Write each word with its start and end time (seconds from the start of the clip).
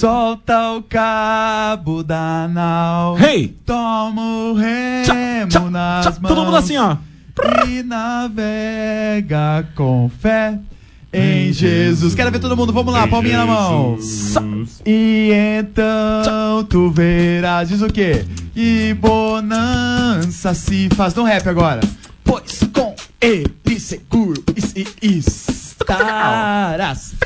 Solta 0.00 0.72
o 0.72 0.82
cabo 0.82 2.02
da 2.02 2.46
nau. 2.52 3.16
Hey! 3.18 3.56
Toma 3.64 4.20
o 4.20 4.52
remo 4.54 5.04
Tchá, 5.04 5.46
tchá, 5.48 5.70
nas 5.70 6.04
tchá. 6.04 6.20
mãos. 6.20 6.28
Todo 6.34 6.44
mundo 6.44 6.56
assim, 6.58 6.76
ó. 6.76 6.96
E 7.66 7.82
navega 7.82 9.66
com 9.74 10.10
fé 10.20 10.58
em 11.10 11.50
Jesus. 11.50 12.14
Quero 12.14 12.30
ver 12.30 12.40
todo 12.40 12.54
mundo, 12.54 12.74
vamos 12.74 12.92
lá, 12.92 13.08
palminha 13.08 13.38
na 13.38 13.46
mão. 13.46 13.98
E 14.84 15.30
então 15.60 16.62
tu 16.68 16.90
verás, 16.90 17.70
diz 17.70 17.80
o 17.80 17.88
quê? 17.88 18.22
E 18.54 18.92
bonança 19.00 20.52
se 20.52 20.90
faz 20.94 21.14
no 21.14 21.24
rap 21.24 21.48
agora. 21.48 21.80
Pois 22.22 22.60
com 22.70 22.94
ele 23.18 23.80
seguro 23.80 24.42
e- 24.74 24.86
e 25.00 25.22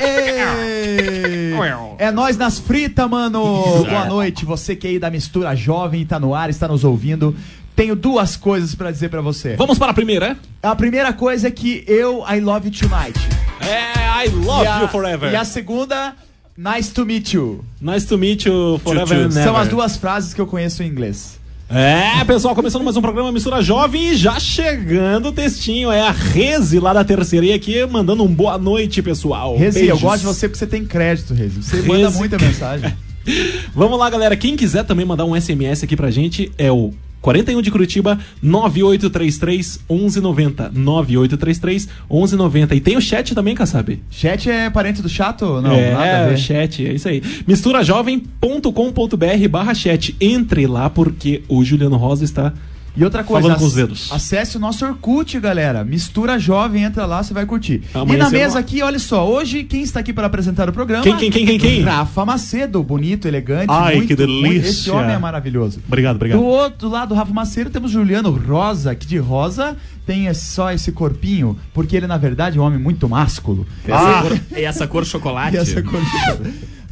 Ei! 0.01 1.53
É 1.99 2.11
nós 2.11 2.37
nas 2.37 2.59
fritas, 2.59 3.09
mano. 3.09 3.63
Boa 3.89 4.05
noite, 4.07 4.45
você 4.45 4.75
que 4.75 4.87
é 4.87 4.91
aí 4.91 4.99
da 4.99 5.11
mistura 5.11 5.55
jovem, 5.55 6.05
tá 6.05 6.19
no 6.19 6.35
ar, 6.35 6.51
está 6.51 6.67
nos 6.67 6.85
ouvindo. 6.85 7.35
Tenho 7.77 7.95
duas 7.97 8.37
coisas 8.37 8.75
pra 8.75 8.91
dizer 8.91 9.09
pra 9.09 9.21
você. 9.21 9.57
Vamos 9.57 9.79
para 9.79 9.93
a 9.93 9.95
primeira, 9.95 10.37
A 10.63 10.77
primeira 10.77 11.13
coisa 11.13 11.49
é 11.49 11.51
que 11.51 11.85
eu 11.87 12.25
I 12.29 12.41
love 12.41 12.69
you 12.69 12.73
tonight. 12.75 13.19
é? 13.61 14.23
É, 14.23 14.27
I 14.27 14.29
love 14.29 14.67
a, 14.67 14.81
you 14.81 14.89
forever. 14.89 15.33
E 15.33 15.37
a 15.37 15.45
segunda, 15.45 16.15
nice 16.57 16.93
to 16.93 17.07
meet 17.07 17.33
you. 17.33 17.65
Nice 17.81 18.07
to 18.07 18.19
meet 18.19 18.45
you 18.45 18.79
forever 18.85 19.17
and 19.17 19.29
never. 19.29 19.45
São 19.45 19.57
as 19.57 19.69
duas 19.69 19.97
frases 19.97 20.35
que 20.35 20.41
eu 20.41 20.47
conheço 20.47 20.83
em 20.83 20.89
inglês. 20.89 21.40
É, 21.73 22.25
pessoal, 22.25 22.53
começando 22.53 22.83
mais 22.83 22.97
um 22.97 23.01
programa 23.01 23.31
Mistura 23.31 23.63
Jovem 23.63 24.09
e 24.09 24.17
já 24.17 24.41
chegando 24.41 25.29
o 25.29 25.33
textinho. 25.33 25.89
É 25.89 26.01
a 26.01 26.11
Reze 26.11 26.81
lá 26.81 26.93
da 26.93 27.05
terceira 27.05 27.55
aqui, 27.55 27.87
mandando 27.87 28.25
um 28.25 28.27
boa 28.27 28.59
noite, 28.59 29.01
pessoal. 29.01 29.57
Rezi, 29.57 29.87
eu 29.87 29.97
gosto 29.97 30.23
de 30.23 30.27
você 30.27 30.49
porque 30.49 30.59
você 30.59 30.67
tem 30.67 30.85
crédito, 30.85 31.33
Rezi. 31.33 31.63
Você 31.63 31.77
manda 31.83 32.09
Rezi. 32.09 32.19
muita 32.19 32.39
mensagem. 32.39 32.93
Vamos 33.73 33.97
lá, 34.01 34.11
galera. 34.11 34.37
Quem 34.37 34.57
quiser 34.57 34.83
também 34.83 35.07
mandar 35.07 35.25
um 35.25 35.41
SMS 35.41 35.85
aqui 35.85 35.95
pra 35.95 36.11
gente 36.11 36.51
é 36.59 36.73
o 36.73 36.93
41 37.21 37.63
de 37.63 37.71
Curitiba 37.71 38.19
9833 38.43 39.81
1190. 39.89 40.71
9833 40.75 41.89
1190. 42.11 42.75
E 42.75 42.81
tem 42.81 42.97
o 42.97 43.01
chat 43.01 43.35
também, 43.35 43.55
Kassab? 43.55 44.01
Chat 44.11 44.51
é 44.51 44.71
parente 44.71 45.03
do 45.03 45.09
chato? 45.09 45.61
Não, 45.61 45.73
é, 45.73 45.93
nada 45.93 46.25
a 46.25 46.29
ver. 46.29 46.39
chat, 46.39 46.87
é 46.87 46.93
isso 46.93 47.09
aí. 47.09 47.23
Misturajovem.com.br 47.47 49.49
barra 49.51 49.75
chat. 49.75 50.17
Entre 50.21 50.67
lá 50.67 50.89
porque 50.89 51.43
o 51.49 51.65
Juliano 51.65 51.97
Rosa 51.97 52.25
está. 52.25 52.53
E 53.01 53.05
outra 53.05 53.25
coisa, 53.25 53.43
Falando 53.49 53.59
com 53.59 53.65
os 53.65 53.75
dedos. 53.75 54.09
acesse 54.13 54.57
o 54.57 54.61
nosso 54.61 54.85
Orkut, 54.85 55.41
galera. 55.41 55.83
Mistura 55.85 56.39
Jovem, 56.39 56.85
entra 56.85 57.07
lá, 57.07 57.23
você 57.23 57.33
vai 57.33 57.47
curtir. 57.47 57.83
Amanhã 57.95 58.15
e 58.15 58.19
na 58.19 58.31
mesa 58.31 58.55
vai- 58.55 58.63
aqui, 58.63 58.83
olha 58.83 58.99
só, 58.99 59.27
hoje 59.29 59.65
quem 59.65 59.83
está 59.83 60.01
aqui 60.01 60.13
para 60.13 60.27
apresentar 60.27 60.69
o 60.69 60.73
programa? 60.73 61.03
Quem, 61.03 61.17
quem, 61.17 61.31
quem, 61.31 61.47
quem, 61.47 61.59
quem? 61.59 61.81
Rafa 61.83 62.25
Macedo, 62.27 62.83
bonito, 62.83 63.27
elegante. 63.27 63.67
Ai, 63.71 63.97
muito, 63.97 64.09
que 64.09 64.17
delícia. 64.17 64.41
muito- 64.47 64.67
esse 64.67 64.91
homem 64.91 65.15
é 65.15 65.19
maravilhoso. 65.19 65.81
Obrigado, 65.87 66.17
obrigado. 66.17 66.39
Do 66.39 66.45
outro 66.45 66.89
lado 66.89 67.09
do 67.11 67.15
Rafa 67.15 67.33
Macedo 67.33 67.71
temos 67.71 67.91
Juliano 67.91 68.31
Rosa, 68.31 68.95
que 68.95 69.07
de 69.07 69.17
rosa 69.19 69.77
tem 70.07 70.27
esse- 70.27 70.45
só 70.53 70.71
esse 70.73 70.93
corpinho, 70.93 71.57
porque 71.73 71.97
ele 71.97 72.07
na 72.07 72.19
verdade 72.19 72.59
é 72.59 72.61
um 72.61 72.65
homem 72.65 72.79
muito 72.79 73.09
másculo. 73.09 73.67
E 73.87 73.91
essa, 73.91 74.23
cor, 74.23 74.41
e 74.59 74.65
essa 74.65 74.87
cor 74.87 75.05
chocolate. 75.07 75.57
E, 75.57 75.59
essa 75.59 75.83
cor- 75.83 76.01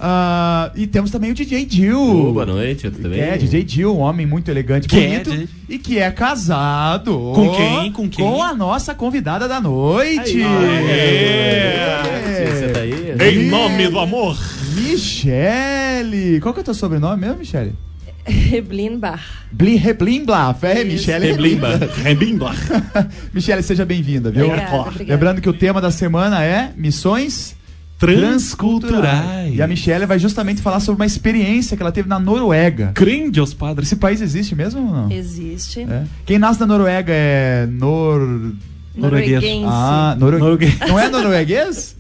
Ah, 0.01 0.71
e 0.77 0.87
temos 0.87 1.11
também 1.11 1.31
o 1.33 1.35
DJ 1.35 1.67
Jill. 1.69 2.01
Ô, 2.29 2.33
boa 2.33 2.47
noite, 2.47 2.89
tudo 2.91 3.09
bem? 3.09 3.19
Que 3.19 3.25
é 3.25 3.37
DJ 3.37 3.65
Jill, 3.67 3.97
um 3.97 4.01
homem 4.01 4.25
muito 4.27 4.49
elegante, 4.51 4.87
Que 4.87 4.97
é, 4.97 5.09
bonito 5.09 5.31
DJ? 5.31 5.49
e 5.69 5.79
que 5.79 5.99
é 5.99 6.09
casado. 6.11 7.13
Com 7.35 7.53
quem? 7.55 7.93
Com 7.93 8.09
quem? 8.09 8.25
Com 8.25 8.43
a 8.43 8.55
nossa 8.55 8.95
convidada 8.95 9.49
da 9.49 9.61
noite. 9.61 10.41
É. 10.43 12.05
Você 12.47 12.69
tá 12.69 12.81
aí? 12.81 13.37
Em 13.37 13.49
nome 13.49 13.89
do 13.89 13.99
amor. 13.99 14.39
Michele. 14.77 16.41
Qual 16.41 16.55
que 16.55 16.61
é 16.61 16.63
o 16.63 16.65
teu 16.65 16.75
sobrenome 16.75 17.21
mesmo, 17.21 17.39
Michele? 17.39 17.73
Reblinbar. 18.25 19.21
Bli 19.51 19.77
Reblimblaf. 19.77 20.63
É, 20.65 20.83
Isso. 20.83 20.93
Michele 20.93 21.27
Reblimba. 21.33 21.77
Rebimba. 22.03 22.55
Michele, 23.35 23.63
seja 23.63 23.85
bem-vinda, 23.85 24.31
viu? 24.31 24.47
Obrigada, 24.47 24.77
obrigada. 24.77 25.13
Lembrando 25.13 25.41
que 25.41 25.49
o 25.49 25.53
tema 25.53 25.81
da 25.81 25.91
semana 25.91 26.45
é 26.45 26.73
missões 26.77 27.57
Transculturais. 27.99 29.55
E 29.55 29.61
a 29.61 29.67
Michelle 29.67 30.07
vai 30.07 30.19
justamente 30.19 30.63
falar 30.63 30.81
sobre 30.81 31.03
uma 31.03 31.07
experiência 31.07 31.77
que 31.77 31.83
ela 31.83 31.91
teve 31.91 32.09
na 32.09 32.19
Noruega. 32.19 32.93
Crende 32.95 33.41
aos 33.41 33.53
padres. 33.53 33.89
Esse 33.89 33.97
país 33.97 34.21
existe 34.21 34.55
mesmo 34.55 34.81
ou 34.81 34.93
não? 34.93 35.11
Existe. 35.11 35.81
É. 35.81 36.05
Quem 36.25 36.39
nasce 36.39 36.61
na 36.61 36.67
Noruega 36.67 37.13
é 37.13 37.67
nor... 37.67 38.53
Norueguês. 38.95 39.45
Ah, 39.67 40.17
noru... 40.19 40.39
Norueguês. 40.39 40.79
Não 40.81 40.99
é 40.99 41.09
norueguês? 41.09 41.97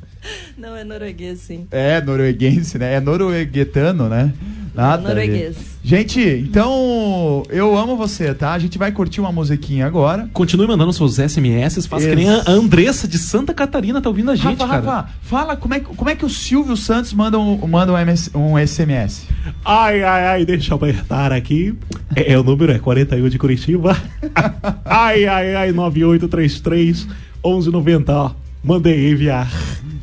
Não 0.56 0.76
é 0.76 0.84
norueguês, 0.84 1.40
sim. 1.40 1.66
É, 1.70 2.00
norueguense, 2.00 2.76
né? 2.76 2.94
É 2.94 3.00
norueguetano, 3.00 4.08
né? 4.08 4.32
Nada 4.78 4.94
a 5.10 5.14
ver. 5.14 5.26
Norueguês. 5.26 5.56
Gente, 5.82 6.20
então 6.20 7.42
eu 7.48 7.76
amo 7.76 7.96
você, 7.96 8.32
tá? 8.34 8.52
A 8.52 8.58
gente 8.58 8.76
vai 8.78 8.92
curtir 8.92 9.20
uma 9.20 9.32
musiquinha 9.32 9.86
agora. 9.86 10.28
Continue 10.32 10.66
mandando 10.66 10.92
seus 10.92 11.18
SMS. 11.18 11.86
Faça 11.86 12.08
que 12.08 12.14
nem 12.14 12.28
a 12.28 12.38
Isso. 12.38 12.50
Andressa 12.50 13.08
de 13.08 13.18
Santa 13.18 13.52
Catarina 13.54 14.00
tá 14.00 14.08
ouvindo 14.08 14.30
a 14.30 14.36
gente, 14.36 14.60
Rafa, 14.60 14.66
cara. 14.68 14.80
Rafa, 14.98 15.08
fala 15.22 15.56
como 15.56 15.74
é, 15.74 15.80
que- 15.80 15.86
como 15.94 16.10
é 16.10 16.14
que 16.14 16.24
o 16.24 16.28
Silvio 16.28 16.76
Santos 16.76 17.12
manda 17.12 17.38
um, 17.38 17.66
manda 17.66 17.92
um, 17.92 17.98
MS 17.98 18.30
um 18.34 18.58
SMS. 18.58 19.26
Ai, 19.64 20.02
ai, 20.04 20.26
ai, 20.26 20.44
deixa 20.44 20.72
eu 20.72 20.76
apertar 20.76 21.32
aqui. 21.32 21.74
É, 22.14 22.32
é, 22.34 22.38
o 22.38 22.42
número 22.44 22.70
é 22.72 22.78
41 22.78 23.28
de 23.28 23.38
Curitiba. 23.38 23.96
ai, 24.84 25.24
ai, 25.26 25.54
ai, 25.54 25.72
9833 25.72 27.06
1190. 27.44 28.12
ó. 28.12 28.30
Mandei 28.62 29.10
enviar. 29.12 29.50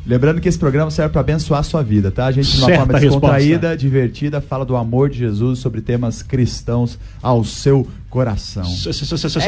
Lembrando 0.06 0.40
que 0.40 0.48
esse 0.48 0.58
programa 0.58 0.88
serve 0.88 1.10
para 1.10 1.20
abençoar 1.20 1.60
a 1.60 1.62
sua 1.64 1.82
vida, 1.82 2.12
tá? 2.12 2.26
A 2.26 2.32
gente, 2.32 2.48
de 2.48 2.58
uma 2.58 2.66
Certa 2.66 2.78
forma 2.84 2.98
resposta. 2.98 3.20
descontraída, 3.20 3.76
divertida, 3.76 4.40
fala 4.40 4.64
do 4.64 4.76
amor 4.76 5.10
de 5.10 5.18
Jesus 5.18 5.58
sobre 5.58 5.80
temas 5.80 6.22
cristãos 6.22 6.96
ao 7.20 7.42
seu 7.42 7.88
coração. 8.08 8.64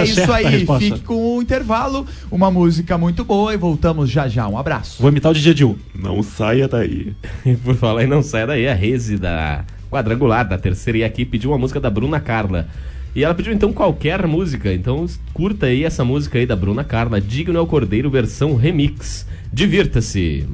É 0.00 0.04
isso 0.04 0.32
aí, 0.32 0.66
fique 0.80 1.00
com 1.00 1.36
o 1.36 1.40
intervalo, 1.42 2.04
uma 2.28 2.50
música 2.50 2.98
muito 2.98 3.24
boa 3.24 3.54
e 3.54 3.56
voltamos 3.56 4.10
já 4.10 4.26
já. 4.26 4.48
Um 4.48 4.58
abraço. 4.58 5.00
Vou 5.00 5.10
imitar 5.10 5.30
o 5.30 5.34
DJ 5.34 5.54
Dil. 5.54 5.78
Não 5.94 6.24
saia 6.24 6.66
daí. 6.66 7.14
Por 7.64 7.76
falar 7.76 8.02
e 8.02 8.06
não 8.08 8.20
sai 8.22 8.44
daí, 8.44 8.66
a 8.66 8.74
Reze 8.74 9.16
da 9.16 9.64
Quadrangular, 9.88 10.46
da 10.48 10.58
terceira 10.58 10.98
e 10.98 11.04
aqui, 11.04 11.24
pediu 11.24 11.50
uma 11.52 11.58
música 11.58 11.78
da 11.78 11.88
Bruna 11.88 12.18
Carla. 12.18 12.66
E 13.14 13.24
ela 13.24 13.34
pediu 13.34 13.52
então 13.52 13.72
qualquer 13.72 14.26
música, 14.26 14.72
então 14.72 15.06
curta 15.32 15.66
aí 15.66 15.84
essa 15.84 16.04
música 16.04 16.38
aí 16.38 16.46
da 16.46 16.54
Bruna 16.54 16.84
Carla, 16.84 17.20
Digno 17.20 17.58
é 17.58 17.60
o 17.60 17.66
Cordeiro, 17.66 18.10
versão 18.10 18.54
remix. 18.54 19.26
Divirta-se! 19.52 20.46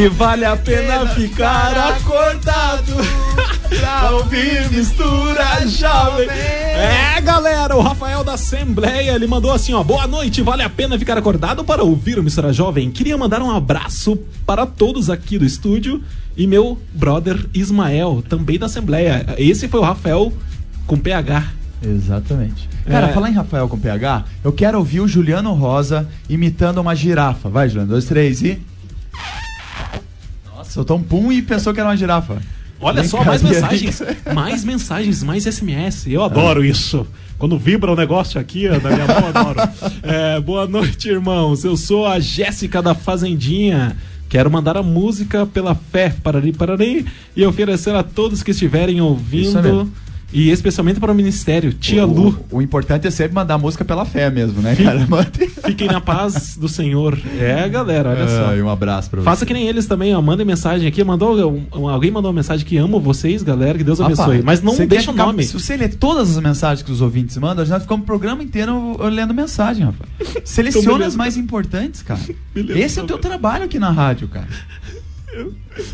Que 0.00 0.08
vale 0.08 0.46
a 0.46 0.56
pena 0.56 1.06
ficar 1.08 1.76
acordado 1.76 2.94
pra 3.78 4.12
ouvir 4.12 4.70
mistura 4.70 5.66
jovem. 5.66 6.26
É, 6.26 7.20
galera, 7.20 7.76
o 7.76 7.82
Rafael 7.82 8.24
da 8.24 8.32
Assembleia, 8.32 9.10
ele 9.14 9.26
mandou 9.26 9.52
assim, 9.52 9.74
ó. 9.74 9.84
Boa 9.84 10.06
noite, 10.06 10.40
vale 10.40 10.62
a 10.62 10.70
pena 10.70 10.98
ficar 10.98 11.18
acordado 11.18 11.62
para 11.64 11.82
ouvir 11.82 12.18
o 12.18 12.22
Mistura 12.22 12.50
Jovem. 12.50 12.90
Queria 12.90 13.18
mandar 13.18 13.42
um 13.42 13.50
abraço 13.50 14.18
para 14.46 14.64
todos 14.64 15.10
aqui 15.10 15.36
do 15.36 15.44
estúdio 15.44 16.02
e 16.34 16.46
meu 16.46 16.80
brother 16.94 17.38
Ismael, 17.52 18.24
também 18.26 18.58
da 18.58 18.64
Assembleia. 18.64 19.26
Esse 19.36 19.68
foi 19.68 19.80
o 19.80 19.84
Rafael 19.84 20.32
com 20.86 20.96
PH. 20.96 21.44
Exatamente. 21.82 22.70
Cara, 22.86 23.08
É. 23.08 23.12
falar 23.12 23.28
em 23.28 23.34
Rafael 23.34 23.68
com 23.68 23.78
PH, 23.78 24.24
eu 24.42 24.52
quero 24.52 24.78
ouvir 24.78 25.00
o 25.00 25.08
Juliano 25.08 25.52
Rosa 25.52 26.08
imitando 26.26 26.78
uma 26.78 26.96
girafa. 26.96 27.50
Vai, 27.50 27.68
Juliano, 27.68 27.90
dois, 27.90 28.06
três 28.06 28.40
e. 28.40 28.58
Soltou 30.70 30.98
um 30.98 31.02
pum 31.02 31.32
e 31.32 31.42
pensou 31.42 31.74
que 31.74 31.80
era 31.80 31.88
uma 31.88 31.96
girafa. 31.96 32.40
Olha 32.80 33.02
só, 33.02 33.22
mais 33.26 33.42
mensagens, 33.42 34.02
mais 34.32 34.64
mensagens, 34.64 35.22
mais 35.22 35.44
SMS. 35.44 36.06
Eu 36.06 36.22
adoro 36.22 36.64
isso. 36.64 37.04
Quando 37.38 37.58
vibra 37.58 37.90
o 37.90 37.96
negócio 37.96 38.40
aqui 38.40 38.68
ó, 38.68 38.78
na 38.78 38.90
minha 38.90 39.06
mão, 39.06 39.18
eu 39.18 39.26
adoro. 39.26 39.60
É, 40.02 40.40
boa 40.40 40.68
noite, 40.68 41.08
irmãos. 41.08 41.64
Eu 41.64 41.76
sou 41.76 42.06
a 42.06 42.20
Jéssica 42.20 42.80
da 42.80 42.94
Fazendinha. 42.94 43.96
Quero 44.28 44.48
mandar 44.48 44.76
a 44.76 44.82
música 44.82 45.44
pela 45.44 45.74
fé, 45.74 46.14
parari, 46.22 46.52
parari, 46.52 47.04
e 47.34 47.44
oferecer 47.44 47.92
a 47.96 48.04
todos 48.04 48.44
que 48.44 48.52
estiverem 48.52 49.00
ouvindo. 49.00 49.90
E 50.32 50.50
especialmente 50.50 51.00
para 51.00 51.10
o 51.10 51.14
Ministério, 51.14 51.72
Tia 51.72 52.06
o, 52.06 52.12
Lu. 52.12 52.38
O, 52.50 52.62
importante 52.62 53.06
é 53.06 53.10
sempre 53.10 53.34
mandar 53.34 53.54
a 53.54 53.58
música 53.58 53.84
pela 53.84 54.04
fé 54.04 54.30
mesmo, 54.30 54.60
né, 54.62 54.76
cara? 54.76 55.06
Mantém- 55.08 55.48
Fiquem 55.48 55.88
na 55.88 56.00
paz 56.00 56.56
do 56.56 56.68
Senhor. 56.68 57.18
É, 57.38 57.68
galera, 57.68 58.10
olha 58.10 58.28
só. 58.28 58.46
Ai, 58.50 58.62
um 58.62 58.68
abraço 58.68 59.10
pra 59.10 59.22
Faça 59.22 59.40
você. 59.40 59.46
que 59.46 59.52
nem 59.52 59.66
eles 59.66 59.86
também, 59.86 60.14
ó. 60.14 60.22
Mandem 60.22 60.46
mensagem 60.46 60.86
aqui. 60.86 61.02
Mandou, 61.04 61.60
alguém 61.72 62.10
mandou 62.10 62.30
uma 62.30 62.36
mensagem 62.36 62.64
que 62.64 62.76
amo 62.76 63.00
vocês, 63.00 63.42
galera. 63.42 63.76
Que 63.76 63.84
Deus 63.84 64.00
abençoe. 64.00 64.24
Rapaz, 64.38 64.44
Mas 64.44 64.62
não 64.62 64.74
deixa 64.86 65.10
o 65.10 65.12
ficar- 65.14 65.26
nome. 65.26 65.42
Se 65.44 65.52
você 65.52 65.76
ler 65.76 65.94
todas 65.96 66.36
as 66.36 66.42
mensagens 66.42 66.82
que 66.84 66.92
os 66.92 67.00
ouvintes 67.00 67.36
mandam, 67.36 67.64
nós 67.66 67.82
ficamos 67.82 68.02
o 68.04 68.06
programa 68.06 68.42
inteiro 68.42 68.96
lendo 69.08 69.34
mensagem, 69.34 69.84
rapaz. 69.84 70.08
Seleciona 70.44 70.94
Então, 70.96 71.06
as 71.06 71.16
mais 71.16 71.36
importantes, 71.36 72.02
cara. 72.02 72.20
Beleza, 72.54 72.78
Esse 72.78 73.00
é 73.00 73.02
o 73.02 73.06
teu 73.06 73.18
trabalho 73.18 73.64
aqui 73.64 73.78
na 73.78 73.90
rádio, 73.90 74.28
cara. 74.28 74.48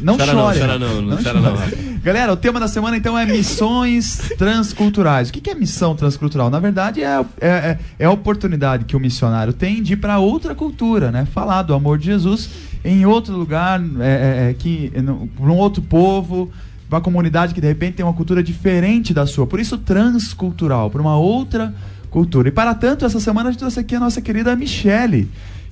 Não 0.00 0.16
Chora 0.16 0.32
não, 0.32 0.42
chora 0.52 0.78
não, 0.78 1.02
não 1.02 1.22
chora 1.22 1.40
não. 1.40 1.54
Galera, 2.02 2.32
o 2.32 2.36
tema 2.36 2.58
da 2.58 2.66
semana 2.68 2.96
então 2.96 3.18
é 3.18 3.26
missões 3.26 4.30
transculturais. 4.38 5.28
O 5.28 5.32
que 5.32 5.50
é 5.50 5.54
missão 5.54 5.94
transcultural? 5.94 6.48
Na 6.48 6.58
verdade, 6.58 7.02
é, 7.02 7.24
é, 7.40 7.48
é- 7.48 7.78
é 7.98 8.04
a 8.06 8.10
oportunidade 8.10 8.84
que 8.86 8.96
o 8.96 9.00
missionário 9.00 9.52
tem 9.52 9.82
de 9.82 9.92
ir 9.92 9.96
para 9.96 10.18
outra 10.18 10.54
cultura, 10.54 11.10
né? 11.10 11.26
Falar 11.26 11.62
do 11.62 11.74
amor 11.74 11.98
de 11.98 12.06
Jesus 12.06 12.48
em 12.84 13.04
outro 13.04 13.36
lugar, 13.36 13.80
é, 14.00 14.46
é, 14.46 14.50
é, 14.50 14.54
que 14.54 14.90
para 15.36 15.46
um 15.46 15.56
outro 15.56 15.82
povo, 15.82 16.50
uma 16.88 17.00
comunidade 17.00 17.52
que 17.52 17.60
de 17.60 17.66
repente 17.66 17.96
tem 17.96 18.06
uma 18.06 18.14
cultura 18.14 18.42
diferente 18.42 19.12
da 19.12 19.26
sua. 19.26 19.46
Por 19.46 19.60
isso, 19.60 19.76
transcultural, 19.76 20.88
para 20.88 21.00
uma 21.00 21.16
outra 21.16 21.74
cultura. 22.10 22.48
E 22.48 22.52
para 22.52 22.74
tanto, 22.74 23.04
essa 23.04 23.20
semana 23.20 23.48
a 23.48 23.52
gente 23.52 23.58
trouxe 23.58 23.80
aqui 23.80 23.94
a 23.96 24.00
nossa 24.00 24.22
querida 24.22 24.54
Michele, 24.56 25.28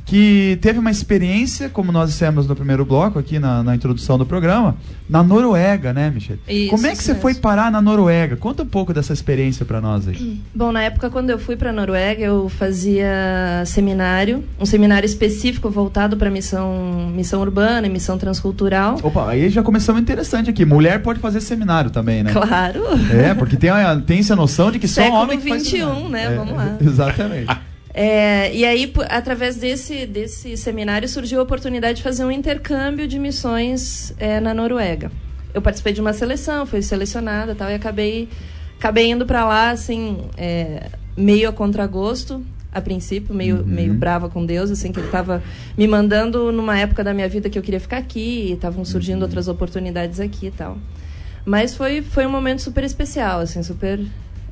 que 0.07 0.59
teve 0.61 0.79
uma 0.79 0.91
experiência, 0.91 1.69
como 1.71 1.91
nós 1.91 2.11
dissemos 2.11 2.47
no 2.47 2.55
primeiro 2.55 2.85
bloco, 2.85 3.19
aqui 3.19 3.39
na, 3.39 3.63
na 3.63 3.75
introdução 3.75 4.19
do 4.19 4.27
programa, 4.27 4.77
na 5.09 5.23
Noruega, 5.23 5.93
né, 5.95 6.11
Michele? 6.11 6.41
Isso, 6.47 6.71
Como 6.71 6.87
é 6.87 6.91
que 6.91 7.03
você 7.03 7.13
mesmo. 7.13 7.23
foi 7.23 7.35
parar 7.35 7.71
na 7.73 7.81
Noruega? 7.81 8.37
Conta 8.37 8.63
um 8.65 8.67
pouco 8.67 8.93
dessa 8.93 9.13
experiência 9.15 9.65
para 9.65 9.81
nós 9.81 10.07
aí. 10.07 10.41
Bom, 10.55 10.73
na 10.73 10.83
época 10.83 11.09
quando 11.09 11.31
eu 11.31 11.39
fui 11.39 11.57
para 11.57 11.73
Noruega, 11.73 12.23
eu 12.23 12.51
fazia 12.51 13.63
seminário, 13.67 14.45
um 14.61 14.67
seminário 14.67 15.07
específico 15.07 15.71
voltado 15.71 16.17
para 16.17 16.31
missão, 16.31 17.11
missão 17.15 17.41
urbana 17.41 17.87
e 17.87 17.91
missão 17.91 18.19
transcultural. 18.19 18.99
Opa, 19.03 19.31
aí 19.31 19.49
já 19.49 19.63
começamos 19.63 20.03
interessante 20.03 20.51
aqui. 20.51 20.65
Mulher 20.65 21.03
pode 21.03 21.19
fazer 21.19 21.41
seminário 21.41 21.91
também, 21.91 22.23
né? 22.23 22.31
Claro. 22.33 22.83
É, 23.11 23.33
porque 23.35 23.57
tem, 23.57 23.71
a- 23.71 23.97
tem 24.05 24.19
essa 24.19 24.37
noção 24.37 24.71
de 24.71 24.79
que 24.79 24.87
só 24.87 25.01
Século 25.03 25.23
homem 25.23 25.41
que 25.41 25.49
faz 25.49 25.63
21, 25.63 25.87
seminário. 25.89 26.11
né? 26.11 26.25
É, 26.25 26.37
Vamos 26.37 26.55
lá. 26.57 26.77
Exatamente. 26.85 27.57
É, 27.97 28.53
e 28.53 28.65
aí, 28.65 28.93
através 29.09 29.55
desse, 29.57 30.05
desse 30.05 30.57
seminário, 30.57 31.09
surgiu 31.09 31.39
a 31.39 31.43
oportunidade 31.45 31.99
de 31.99 32.03
fazer 32.03 32.25
um 32.25 32.31
intercâmbio 32.31 33.07
de 33.07 33.21
missões 33.21 34.13
é, 34.19 34.41
na 34.41 34.53
Noruega. 34.53 35.13
Eu 35.55 35.63
participei 35.63 35.93
de 35.93 36.01
uma 36.01 36.13
seleção, 36.13 36.67
fui 36.67 36.83
selecionada 36.83 37.53
e 37.53 37.55
tal, 37.55 37.71
e 37.71 37.75
acabei, 37.75 38.29
acabei 38.77 39.09
indo 39.11 39.25
para 39.25 39.45
lá, 39.47 39.71
assim, 39.71 40.19
é, 40.37 40.89
meio 41.17 41.49
a 41.49 41.53
contragosto, 41.53 42.45
a 42.73 42.81
princípio, 42.81 43.33
meio, 43.33 43.59
Uhum. 43.59 43.65
meio 43.65 43.95
brava 43.95 44.29
com 44.29 44.45
Deus, 44.45 44.73
assim, 44.73 44.91
que 44.91 44.99
ele 44.99 45.07
estava 45.07 45.41
me 45.79 45.87
mandando 45.87 46.51
numa 46.51 46.77
época 46.77 47.05
da 47.05 47.15
minha 47.15 47.29
vida 47.29 47.49
que 47.49 47.57
eu 47.57 47.63
queria 47.63 47.79
ficar 47.79 47.99
aqui, 47.99 48.49
e 48.49 48.53
estavam 48.55 48.85
surgindo 48.85 49.19
Uhum. 49.19 49.23
outras 49.23 49.47
oportunidades 49.47 50.19
aqui 50.19 50.47
e 50.47 50.51
tal. 50.51 50.77
Mas 51.47 51.77
foi, 51.77 52.03
foi 52.03 52.27
um 52.27 52.31
momento 52.31 52.61
super 52.61 52.83
especial, 52.83 53.39
assim, 53.39 53.63
super 53.63 54.01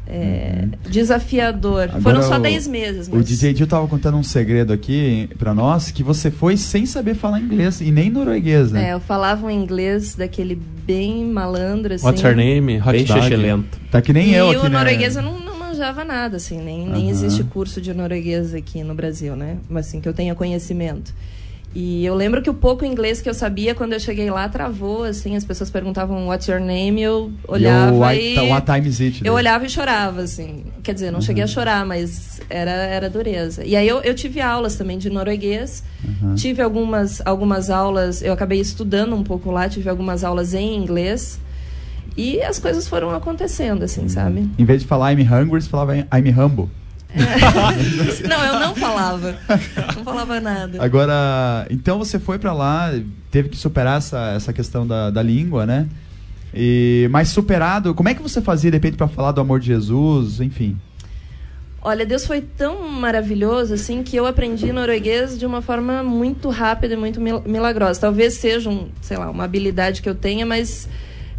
é, 0.06 0.66
desafiador. 0.88 1.88
Uhum. 1.88 1.96
Agora 1.96 2.00
Foram 2.00 2.22
só 2.22 2.36
o- 2.36 2.40
10 2.42 2.66
meses. 2.66 3.08
O 3.08 3.16
mas- 3.16 3.26
DJ 3.26 3.54
Gil 3.54 3.66
tava 3.66 3.86
contando 3.88 4.16
um 4.16 4.22
segredo 4.22 4.72
aqui 4.72 5.28
pra 5.38 5.54
nós, 5.54 5.90
que 5.90 6.02
você 6.02 6.30
foi 6.30 6.56
sem 6.56 6.86
saber 6.86 7.14
falar 7.14 7.40
inglês 7.40 7.80
e 7.80 7.90
nem 7.90 8.10
norueguês, 8.10 8.70
né? 8.72 8.90
É, 8.90 8.92
eu 8.94 9.00
falava 9.00 9.46
um 9.46 9.50
inglês 9.50 10.14
daquele 10.14 10.54
bem 10.86 11.24
malandro, 11.24 11.94
assim. 11.94 12.04
What's 12.06 12.22
your 12.22 12.34
name? 12.36 12.78
Hot 12.80 12.92
Bem 12.92 13.06
xixelento. 13.06 13.80
Tá 13.90 14.00
que 14.02 14.12
nem 14.12 14.30
e 14.30 14.34
eu 14.34 14.46
o 14.46 14.50
aqui, 14.50 14.62
né? 14.64 14.68
norueguês 14.78 15.16
eu 15.16 15.22
não, 15.22 15.38
não 15.40 15.58
manjava 15.58 16.04
nada, 16.04 16.36
assim, 16.36 16.58
nem, 16.60 16.86
nem 16.86 17.02
Aham. 17.04 17.10
existe 17.10 17.44
curso 17.44 17.80
de 17.80 17.94
norueguês 17.94 18.52
aqui 18.54 18.82
no 18.82 18.94
Brasil, 18.94 19.34
né? 19.36 19.56
Mas 19.70 19.86
assim, 19.86 20.00
que 20.00 20.08
eu 20.08 20.12
tenha 20.12 20.34
conhecimento. 20.34 21.14
E 21.74 22.04
eu 22.04 22.14
lembro 22.14 22.42
que 22.42 22.50
o 22.50 22.54
pouco 22.54 22.84
inglês 22.84 23.22
que 23.22 23.28
eu 23.28 23.32
sabia, 23.32 23.74
quando 23.74 23.94
eu 23.94 24.00
cheguei 24.00 24.30
lá, 24.30 24.46
travou, 24.48 25.04
assim, 25.04 25.36
as 25.36 25.44
pessoas 25.44 25.70
perguntavam 25.70 26.28
what's 26.28 26.46
your 26.46 26.60
name, 26.60 27.00
eu 27.00 27.32
olhava 27.48 28.14
e... 28.14 28.38
o 28.38 28.42
e... 28.42 28.50
What, 28.50 28.66
time 28.66 28.86
is 28.86 29.00
it? 29.00 29.24
Eu 29.24 29.32
olhava 29.32 29.64
e 29.64 29.70
chorava, 29.70 30.20
assim. 30.20 30.64
Quer 30.82 30.92
dizer, 30.92 31.10
não 31.10 31.22
cheguei 31.22 31.42
a 31.42 31.46
chorar, 31.46 31.86
mas 31.86 32.42
era, 32.50 32.70
era 32.70 33.08
dureza. 33.08 33.64
E 33.64 33.74
aí 33.74 33.88
eu, 33.88 34.00
eu 34.02 34.14
tive 34.14 34.40
aulas 34.40 34.76
também 34.76 34.98
de 34.98 35.08
norueguês. 35.08 35.82
Uhum. 36.04 36.34
Tive 36.34 36.60
algumas, 36.60 37.22
algumas 37.24 37.70
aulas, 37.70 38.20
eu 38.20 38.34
acabei 38.34 38.60
estudando 38.60 39.16
um 39.16 39.22
pouco 39.22 39.50
lá, 39.50 39.66
tive 39.66 39.88
algumas 39.88 40.24
aulas 40.24 40.52
em 40.52 40.76
inglês. 40.76 41.40
E 42.14 42.42
as 42.42 42.58
coisas 42.58 42.86
foram 42.86 43.14
acontecendo, 43.14 43.84
assim, 43.84 44.06
sabe? 44.08 44.46
Em 44.58 44.64
vez 44.66 44.82
de 44.82 44.86
falar 44.86 45.12
I'm 45.12 45.22
hungry, 45.22 45.62
você 45.62 45.70
falava 45.70 45.96
I'm 45.96 46.30
humble. 46.38 46.68
Não, 48.28 48.44
eu 48.44 48.60
não 48.60 48.74
falava. 48.74 49.36
Não 49.96 50.04
falava 50.04 50.40
nada. 50.40 50.82
Agora, 50.82 51.66
então 51.70 51.98
você 51.98 52.18
foi 52.18 52.38
pra 52.38 52.52
lá, 52.52 52.90
teve 53.30 53.48
que 53.48 53.56
superar 53.56 53.98
essa, 53.98 54.32
essa 54.36 54.52
questão 54.52 54.86
da, 54.86 55.10
da 55.10 55.22
língua, 55.22 55.66
né? 55.66 55.86
E, 56.54 57.08
mas 57.10 57.28
superado, 57.28 57.94
como 57.94 58.08
é 58.08 58.14
que 58.14 58.22
você 58.22 58.40
fazia, 58.40 58.70
de 58.70 58.76
repente, 58.76 58.96
pra 58.96 59.08
falar 59.08 59.32
do 59.32 59.40
amor 59.40 59.60
de 59.60 59.66
Jesus, 59.66 60.40
enfim? 60.40 60.78
Olha, 61.84 62.06
Deus 62.06 62.24
foi 62.26 62.40
tão 62.40 62.88
maravilhoso 62.88 63.74
assim 63.74 64.02
que 64.04 64.14
eu 64.16 64.24
aprendi 64.24 64.72
norueguês 64.72 65.36
de 65.38 65.44
uma 65.44 65.60
forma 65.60 66.02
muito 66.02 66.48
rápida 66.48 66.94
e 66.94 66.96
muito 66.96 67.20
mil- 67.20 67.42
milagrosa. 67.44 68.00
Talvez 68.00 68.34
seja, 68.34 68.70
um, 68.70 68.88
sei 69.00 69.16
lá, 69.16 69.28
uma 69.30 69.44
habilidade 69.44 70.00
que 70.00 70.08
eu 70.08 70.14
tenha, 70.14 70.46
mas 70.46 70.88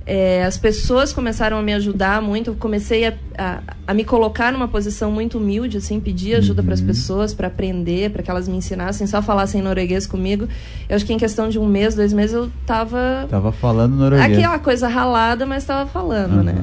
é, 0.06 0.44
as 0.44 0.58
pessoas 0.58 1.14
começaram 1.14 1.58
a 1.58 1.62
me 1.62 1.74
ajudar 1.74 2.22
muito. 2.22 2.52
Eu 2.52 2.56
comecei 2.56 3.06
a, 3.08 3.14
a, 3.38 3.60
a 3.88 3.94
me 3.94 4.04
colocar 4.04 4.52
numa 4.52 4.68
posição 4.68 5.10
muito 5.12 5.38
humilde, 5.38 5.78
assim, 5.78 6.00
pedir 6.00 6.36
ajuda 6.36 6.62
para 6.62 6.74
as 6.74 6.82
pessoas 6.82 7.34
para 7.34 7.48
aprender, 7.48 8.12
para 8.12 8.22
que 8.22 8.30
elas 8.30 8.48
me 8.48 8.58
ensinassem, 8.58 9.08
só 9.08 9.22
falassem 9.22 9.62
norueguês 9.62 10.06
comigo. 10.06 10.48
Eu 10.90 10.96
acho 10.96 11.06
que 11.06 11.14
em 11.14 11.18
questão 11.18 11.48
de 11.48 11.58
um 11.58 11.66
mês, 11.66 11.96
dois 11.96 12.12
meses, 12.12 12.36
eu 12.36 12.52
tava 12.66 13.28
Tava 13.30 13.52
falando 13.52 13.96
norueguês. 13.96 14.38
aquela 14.38 14.60
coisa 14.60 14.88
ralada, 14.88 15.46
mas 15.46 15.64
estava 15.64 15.90
falando, 15.90 16.44
né? 16.44 16.54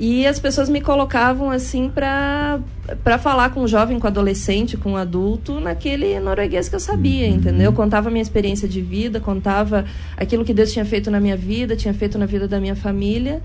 E 0.00 0.26
as 0.26 0.38
pessoas 0.38 0.68
me 0.68 0.80
colocavam 0.80 1.50
assim 1.50 1.88
pra 1.88 2.60
para 3.04 3.18
falar 3.18 3.50
com 3.50 3.60
o 3.60 3.68
jovem, 3.68 3.98
com 3.98 4.06
o 4.06 4.08
adolescente, 4.10 4.76
com 4.76 4.92
o 4.92 4.96
adulto, 4.96 5.60
naquele 5.60 6.18
norueguês 6.20 6.68
que 6.68 6.74
eu 6.74 6.80
sabia, 6.80 7.28
Uhum. 7.28 7.34
entendeu? 7.34 7.66
Eu 7.66 7.72
contava 7.72 8.08
a 8.08 8.10
minha 8.10 8.22
experiência 8.22 8.66
de 8.66 8.80
vida, 8.80 9.20
contava 9.20 9.84
aquilo 10.16 10.42
que 10.44 10.54
Deus 10.54 10.72
tinha 10.72 10.84
feito 10.86 11.10
na 11.10 11.20
minha 11.20 11.36
vida, 11.36 11.76
tinha 11.76 11.92
feito 11.92 12.16
na 12.16 12.24
vida 12.24 12.48
da 12.48 12.58
minha 12.58 12.74
família. 12.74 13.42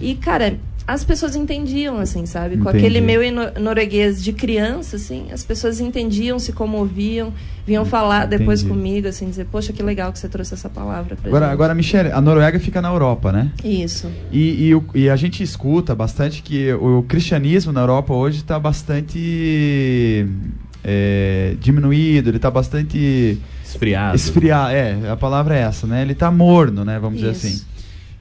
E, 0.00 0.14
cara, 0.14 0.56
as 0.88 1.04
pessoas 1.04 1.36
entendiam, 1.36 1.98
assim, 1.98 2.24
sabe? 2.24 2.56
Com 2.56 2.70
Entendi. 2.70 2.78
aquele 2.78 3.00
meu 3.02 3.20
norueguês 3.60 4.24
de 4.24 4.32
criança, 4.32 4.96
assim, 4.96 5.26
as 5.30 5.44
pessoas 5.44 5.80
entendiam, 5.80 6.38
se 6.38 6.50
comoviam, 6.50 7.30
vinham 7.66 7.84
falar 7.84 8.24
depois 8.26 8.62
Entendi. 8.62 8.74
comigo, 8.74 9.06
assim, 9.06 9.28
dizer, 9.28 9.44
poxa, 9.52 9.70
que 9.70 9.82
legal 9.82 10.10
que 10.10 10.18
você 10.18 10.30
trouxe 10.30 10.54
essa 10.54 10.70
palavra 10.70 11.14
pra 11.14 11.28
Agora, 11.28 11.44
gente. 11.44 11.52
agora, 11.52 11.74
Michele, 11.74 12.10
a 12.10 12.22
Noruega 12.22 12.58
fica 12.58 12.80
na 12.80 12.88
Europa, 12.88 13.30
né? 13.30 13.52
Isso. 13.62 14.10
E, 14.32 14.72
e, 14.72 15.00
e 15.02 15.10
a 15.10 15.16
gente 15.16 15.42
escuta 15.42 15.94
bastante 15.94 16.42
que 16.42 16.72
o 16.72 17.02
cristianismo 17.02 17.70
na 17.70 17.82
Europa 17.82 18.14
hoje 18.14 18.38
está 18.38 18.58
bastante 18.58 20.26
é, 20.82 21.54
diminuído, 21.60 22.30
ele 22.30 22.38
está 22.38 22.50
bastante 22.50 23.38
Esfriado. 23.62 24.16
Esfriar, 24.16 24.72
é, 24.72 25.10
a 25.10 25.16
palavra 25.18 25.54
é 25.54 25.60
essa, 25.60 25.86
né? 25.86 26.00
Ele 26.00 26.14
tá 26.14 26.30
morno, 26.30 26.82
né? 26.82 26.98
Vamos 26.98 27.18
dizer 27.18 27.32
Isso. 27.32 27.46
assim. 27.46 27.62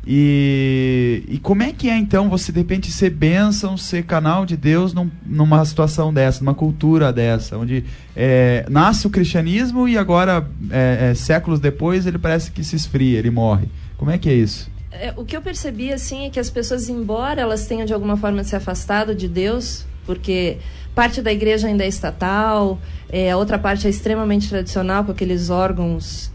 E, 0.10 1.22
e 1.28 1.38
como 1.40 1.64
é 1.64 1.74
que 1.74 1.90
é 1.90 1.98
então 1.98 2.30
você 2.30 2.50
de 2.50 2.60
repente 2.60 2.90
ser 2.90 3.10
bênção, 3.10 3.76
ser 3.76 4.06
canal 4.06 4.46
de 4.46 4.56
Deus 4.56 4.94
num- 4.94 5.12
numa 5.26 5.66
situação 5.66 6.14
dessa, 6.14 6.40
numa 6.42 6.54
cultura 6.54 7.12
dessa, 7.12 7.58
onde 7.58 7.84
é, 8.16 8.66
nasce 8.70 9.06
o 9.06 9.10
cristianismo 9.10 9.86
e 9.86 9.98
agora, 9.98 10.48
é, 10.72 11.10
é, 11.12 11.14
séculos 11.14 11.60
depois, 11.60 12.08
ele 12.08 12.18
parece 12.18 12.52
que 12.52 12.64
se 12.64 12.78
esfria, 12.78 13.20
ele 13.20 13.30
morre. 13.30 13.68
Como 13.98 14.10
é 14.10 14.18
que 14.18 14.30
é 14.30 14.34
isso? 14.34 14.72
É, 14.90 15.14
o 15.18 15.26
que 15.26 15.36
eu 15.36 15.42
percebi 15.42 15.92
assim 15.92 16.26
é 16.26 16.30
que 16.30 16.40
as 16.40 16.50
pessoas, 16.50 16.88
embora 16.88 17.42
elas 17.42 17.68
tenham 17.68 17.86
de 17.86 17.94
alguma 17.94 18.16
forma 18.16 18.42
se 18.46 18.56
afastado 18.56 19.14
de 19.14 19.28
Deus, 19.28 19.86
porque 20.06 20.58
parte 20.96 21.22
da 21.22 21.34
igreja 21.34 21.68
ainda 21.68 21.84
é 21.84 21.88
estatal, 21.88 22.80
é, 23.10 23.32
a 23.32 23.36
outra 23.38 23.60
parte 23.60 23.86
é 23.86 23.90
extremamente 23.90 24.48
tradicional 24.48 25.04
com 25.04 25.12
aqueles 25.12 25.50
órgãos 25.50 26.32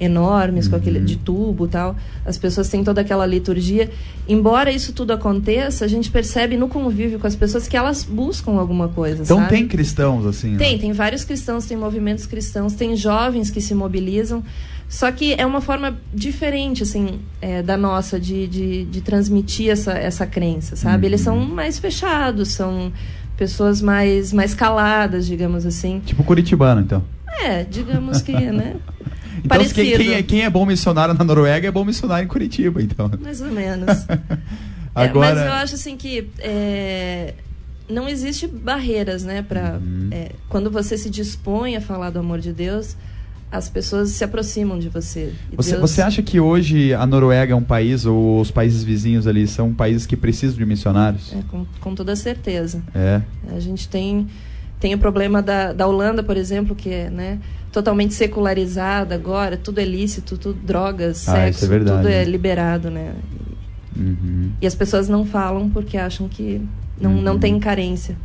enormes, 0.00 0.68
com 0.68 0.76
aquele 0.76 1.00
de 1.00 1.16
tubo, 1.16 1.66
e 1.66 1.68
tal. 1.68 1.96
As 2.24 2.36
pessoas 2.36 2.68
têm 2.68 2.82
toda 2.82 3.00
aquela 3.00 3.24
liturgia. 3.26 3.90
Embora 4.28 4.70
isso 4.72 4.92
tudo 4.92 5.12
aconteça, 5.12 5.84
a 5.84 5.88
gente 5.88 6.10
percebe 6.10 6.56
no 6.56 6.68
convívio 6.68 7.18
com 7.18 7.26
as 7.26 7.36
pessoas 7.36 7.68
que 7.68 7.76
elas 7.76 8.04
buscam 8.04 8.52
alguma 8.58 8.88
coisa, 8.88 9.22
Então 9.22 9.38
sabe? 9.38 9.50
tem 9.50 9.68
cristãos 9.68 10.26
assim, 10.26 10.56
Tem, 10.56 10.72
né? 10.74 10.78
tem 10.78 10.92
vários 10.92 11.24
cristãos, 11.24 11.66
tem 11.66 11.76
movimentos 11.76 12.26
cristãos, 12.26 12.74
tem 12.74 12.96
jovens 12.96 13.50
que 13.50 13.60
se 13.60 13.74
mobilizam. 13.74 14.42
Só 14.88 15.10
que 15.10 15.34
é 15.34 15.46
uma 15.46 15.60
forma 15.60 15.96
diferente, 16.12 16.82
assim, 16.82 17.18
é, 17.40 17.62
da 17.62 17.76
nossa, 17.76 18.20
de, 18.20 18.46
de, 18.46 18.84
de 18.84 19.00
transmitir 19.00 19.70
essa, 19.70 19.92
essa 19.92 20.26
crença, 20.26 20.76
sabe? 20.76 21.06
Eles 21.06 21.20
são 21.22 21.38
mais 21.38 21.78
fechados, 21.78 22.48
são 22.52 22.92
pessoas 23.36 23.80
mais, 23.80 24.32
mais 24.32 24.54
caladas, 24.54 25.26
digamos 25.26 25.64
assim. 25.66 26.00
Tipo 26.04 26.22
curitibano, 26.22 26.80
então. 26.82 27.02
É, 27.42 27.64
digamos 27.64 28.22
que, 28.22 28.32
né? 28.32 28.76
Então 29.42 29.58
quem, 29.58 29.68
Parecido. 29.74 29.96
quem 29.98 30.12
é, 30.14 30.22
quem 30.22 30.42
é 30.42 30.50
bom 30.50 30.64
missionário 30.66 31.14
na 31.14 31.24
Noruega 31.24 31.66
é 31.68 31.70
bom 31.70 31.84
missionário 31.84 32.24
em 32.24 32.28
Curitiba, 32.28 32.80
então. 32.82 33.10
Mais 33.20 33.40
ou 33.40 33.50
menos. 33.50 34.06
É, 34.96 35.06
Agora, 35.06 35.34
mas 35.34 35.44
eu 35.46 35.52
acho 35.54 35.74
assim 35.74 35.96
que 35.96 36.30
é, 36.38 37.34
não 37.90 38.08
existe 38.08 38.46
barreiras, 38.46 39.24
né? 39.24 39.42
Pra, 39.42 39.80
Uhum. 39.82 40.08
é, 40.12 40.30
quando 40.48 40.70
você 40.70 40.96
se 40.96 41.10
dispõe 41.10 41.74
a 41.74 41.80
falar 41.80 42.10
do 42.10 42.20
amor 42.20 42.38
de 42.38 42.52
Deus, 42.52 42.96
as 43.50 43.68
pessoas 43.68 44.10
se 44.10 44.22
aproximam 44.22 44.78
de 44.78 44.88
você. 44.88 45.32
Você, 45.56 45.72
Deus- 45.76 45.80
você 45.90 46.00
acha 46.00 46.22
que 46.22 46.38
hoje 46.38 46.94
a 46.94 47.04
Noruega 47.08 47.54
é 47.54 47.56
um 47.56 47.62
país, 47.64 48.06
ou 48.06 48.40
os 48.40 48.52
países 48.52 48.84
vizinhos 48.84 49.26
ali, 49.26 49.48
são 49.48 49.74
países 49.74 50.06
que 50.06 50.16
precisam 50.16 50.56
de 50.56 50.64
missionários? 50.64 51.32
É, 51.32 51.42
com, 51.50 51.66
com 51.80 51.92
toda 51.92 52.14
certeza. 52.14 52.80
É. 52.94 53.20
A 53.52 53.58
gente 53.58 53.88
tem, 53.88 54.28
tem 54.78 54.94
o 54.94 54.98
problema 54.98 55.42
da, 55.42 55.72
da 55.72 55.88
Holanda, 55.88 56.22
por 56.22 56.36
exemplo, 56.36 56.76
que 56.76 56.88
é 56.88 57.10
né, 57.10 57.40
totalmente 57.74 58.14
secularizada 58.14 59.16
agora, 59.16 59.56
tudo 59.56 59.80
é 59.80 59.84
lícito, 59.84 60.38
tudo 60.38 60.56
drogas, 60.64 61.28
Ah, 61.28 61.50
isso 61.50 61.58
sexo, 61.58 61.64
é 61.64 61.68
verdade, 61.68 61.98
tudo 61.98 62.08
é 62.08 62.24
né? 62.24 62.30
liberado, 62.30 62.88
né? 62.88 63.12
Uhum. 63.96 64.50
E 64.62 64.66
as 64.66 64.76
pessoas 64.76 65.08
não 65.08 65.26
falam 65.26 65.68
porque 65.68 65.98
acham 65.98 66.28
que 66.28 66.60
não, 67.00 67.12
não 67.20 67.32
Uhum. 67.32 67.38
tem 67.40 67.58
carência. 67.58 68.16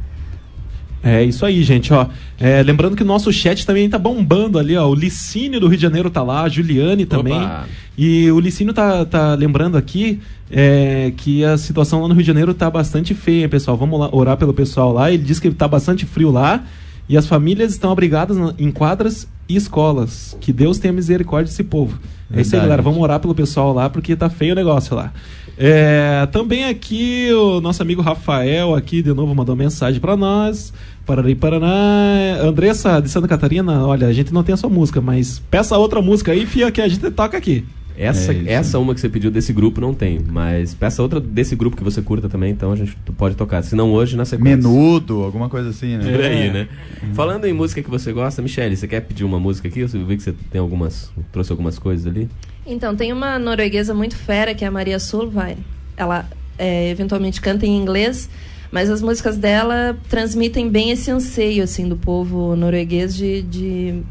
É 1.01 1.23
isso 1.23 1.45
aí, 1.45 1.63
gente, 1.63 1.91
ó. 1.93 2.07
É, 2.37 2.61
lembrando 2.61 2.95
que 2.95 3.01
o 3.03 3.05
nosso 3.05 3.31
chat 3.31 3.65
também 3.65 3.89
tá 3.89 3.97
bombando 3.97 4.59
ali, 4.59 4.75
ó. 4.75 4.87
O 4.87 4.93
Licínio 4.93 5.59
do 5.59 5.67
Rio 5.67 5.77
de 5.77 5.81
Janeiro 5.81 6.09
tá 6.09 6.21
lá, 6.21 6.43
a 6.43 6.49
Juliane 6.49 7.05
também. 7.05 7.33
Opa. 7.41 7.65
E 7.97 8.29
o 8.31 8.39
Licínio 8.39 8.73
tá, 8.73 9.05
tá 9.05 9.33
lembrando 9.33 9.77
aqui 9.77 10.19
é, 10.51 11.11
que 11.15 11.43
a 11.43 11.57
situação 11.57 12.01
lá 12.01 12.07
no 12.09 12.13
Rio 12.13 12.23
de 12.23 12.27
Janeiro 12.27 12.53
tá 12.53 12.69
bastante 12.69 13.13
feia, 13.15 13.47
pessoal. 13.47 13.77
Vamos 13.77 13.97
lá 13.99 14.09
orar 14.13 14.35
pelo 14.37 14.53
pessoal 14.53 14.91
lá. 14.91 15.09
Ele 15.11 15.23
diz 15.23 15.39
que 15.39 15.49
tá 15.51 15.67
bastante 15.67 16.05
frio 16.05 16.29
lá. 16.31 16.63
E 17.07 17.17
as 17.17 17.25
famílias 17.25 17.71
estão 17.71 17.91
abrigadas 17.91 18.37
em 18.59 18.69
quadras 18.69 19.25
e 19.49 19.55
escolas. 19.55 20.37
Que 20.39 20.53
Deus 20.53 20.77
tenha 20.77 20.93
misericórdia 20.93 21.49
desse 21.49 21.63
povo. 21.63 21.99
é 22.31 22.41
isso 22.41 22.55
aí, 22.55 22.61
Verdade. 22.61 22.61
galera. 22.61 22.81
Vamos 22.81 22.99
orar 23.01 23.19
pelo 23.19 23.33
pessoal 23.33 23.73
lá, 23.73 23.89
porque 23.89 24.15
tá 24.15 24.29
feio 24.29 24.53
o 24.53 24.55
negócio 24.55 24.95
lá. 24.95 25.11
É, 25.57 26.25
também 26.31 26.63
aqui 26.63 27.29
o 27.33 27.59
nosso 27.59 27.81
amigo 27.81 28.01
Rafael 28.01 28.73
aqui 28.73 29.01
de 29.01 29.11
novo 29.13 29.35
mandou 29.35 29.55
mensagem 29.55 29.99
para 29.99 30.15
nós. 30.15 30.71
Parari 31.05 31.35
Paraná. 31.35 32.37
Andressa 32.41 33.01
de 33.01 33.09
Santa 33.09 33.27
Catarina, 33.27 33.85
olha, 33.85 34.07
a 34.07 34.13
gente 34.13 34.31
não 34.31 34.43
tem 34.43 34.53
a 34.53 34.57
sua 34.57 34.69
música, 34.69 35.01
mas 35.01 35.39
peça 35.51 35.77
outra 35.77 36.01
música 36.01 36.31
aí, 36.31 36.45
fia, 36.45 36.71
que 36.71 36.79
a 36.79 36.87
gente 36.87 37.09
toca 37.11 37.35
aqui. 37.35 37.65
Essa, 37.99 38.33
É 38.33 38.53
essa 38.53 38.79
uma 38.79 38.93
que 38.95 39.01
você 39.01 39.09
pediu 39.09 39.29
desse 39.29 39.51
grupo 39.51 39.81
não 39.81 39.93
tem, 39.93 40.19
mas 40.25 40.73
peça 40.73 41.01
outra 41.01 41.19
desse 41.19 41.53
grupo 41.55 41.75
que 41.75 41.83
você 41.83 42.01
curta 42.01 42.29
também, 42.29 42.51
então 42.51 42.71
a 42.71 42.75
gente 42.75 42.95
pode 43.17 43.35
tocar. 43.35 43.61
Se 43.61 43.75
não 43.75 43.91
hoje, 43.91 44.15
na 44.15 44.23
sequência. 44.23 44.55
Menudo, 44.55 45.21
alguma 45.23 45.49
coisa 45.49 45.69
assim, 45.69 45.97
né? 45.97 46.09
Por 46.09 46.21
aí, 46.23 46.47
É. 46.47 46.51
né? 46.53 46.67
Falando 47.13 47.45
em 47.45 47.51
música 47.53 47.83
que 47.83 47.89
você 47.89 48.13
gosta, 48.13 48.41
Michele, 48.41 48.77
você 48.77 48.87
quer 48.87 49.01
pedir 49.01 49.25
uma 49.25 49.39
música 49.39 49.67
aqui? 49.67 49.81
Eu 49.81 49.87
vi 49.87 50.15
que 50.15 50.23
você 50.23 50.33
tem 50.49 50.61
algumas. 50.61 51.11
trouxe 51.31 51.51
algumas 51.51 51.77
coisas 51.77 52.07
ali. 52.07 52.29
Então, 52.65 52.95
tem 52.95 53.11
uma 53.11 53.37
norueguesa 53.37 53.93
muito 53.93 54.15
fera, 54.15 54.55
que 54.55 54.63
é 54.63 54.67
a 54.67 54.71
Maria 54.71 54.97
Solveig. 54.99 55.57
Ela 55.97 56.25
é, 56.57 56.89
eventualmente 56.89 57.41
canta 57.41 57.65
em 57.65 57.75
inglês, 57.77 58.29
mas 58.71 58.89
as 58.89 59.01
músicas 59.01 59.37
dela 59.37 59.97
transmitem 60.07 60.69
bem 60.69 60.91
esse 60.91 61.09
anseio 61.11 61.63
assim 61.63 61.87
do 61.89 61.97
povo 61.97 62.55
norueguês 62.55 63.15
de, 63.15 63.41
de 63.41 64.01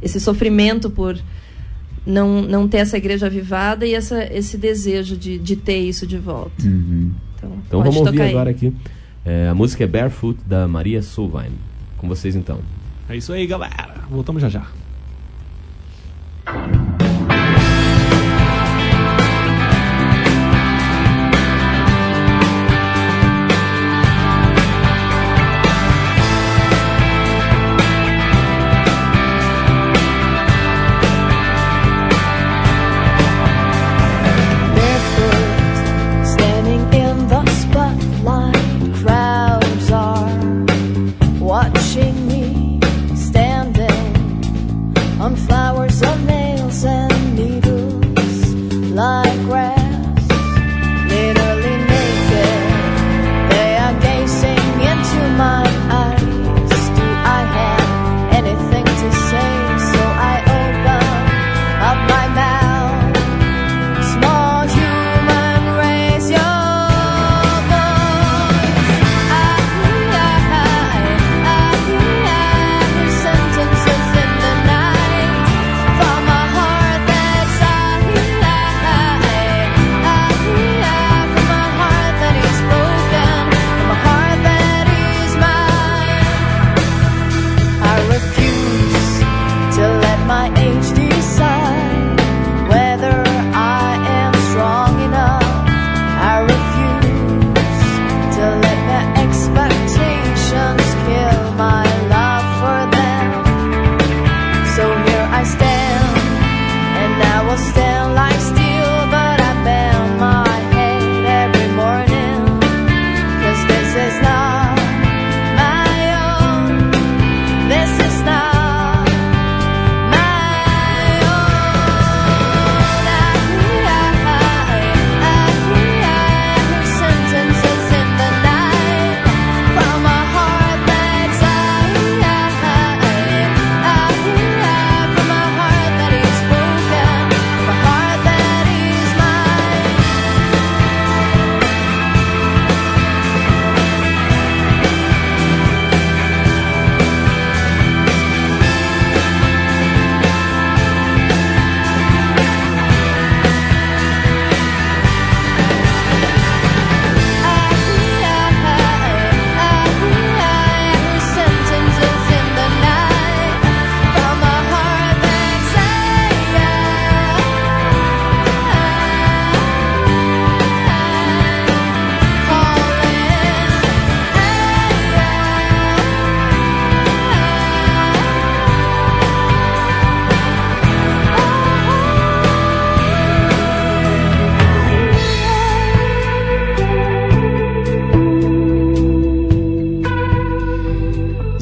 esse 0.00 0.18
sofrimento 0.18 0.88
por 0.90 1.18
não, 2.08 2.40
não 2.42 2.66
ter 2.66 2.78
essa 2.78 2.96
igreja 2.96 3.26
avivada 3.26 3.86
e 3.86 3.94
essa, 3.94 4.24
esse 4.32 4.56
desejo 4.56 5.16
de, 5.16 5.38
de 5.38 5.54
ter 5.54 5.78
isso 5.78 6.06
de 6.06 6.16
volta. 6.18 6.64
Uhum. 6.64 7.12
Então, 7.36 7.52
Então 7.66 7.82
vamos 7.82 7.96
ouvir 7.98 8.22
aí. 8.22 8.30
agora 8.30 8.50
aqui. 8.50 8.72
É, 9.24 9.48
a 9.48 9.54
música 9.54 9.84
é 9.84 9.86
Barefoot 9.86 10.38
da 10.46 10.66
Maria 10.66 11.02
Solvine. 11.02 11.58
Com 11.98 12.08
vocês 12.08 12.34
então. 12.34 12.60
É 13.08 13.16
isso 13.16 13.32
aí, 13.32 13.46
galera. 13.46 13.94
Voltamos 14.10 14.40
já 14.40 14.48
já. 14.48 14.66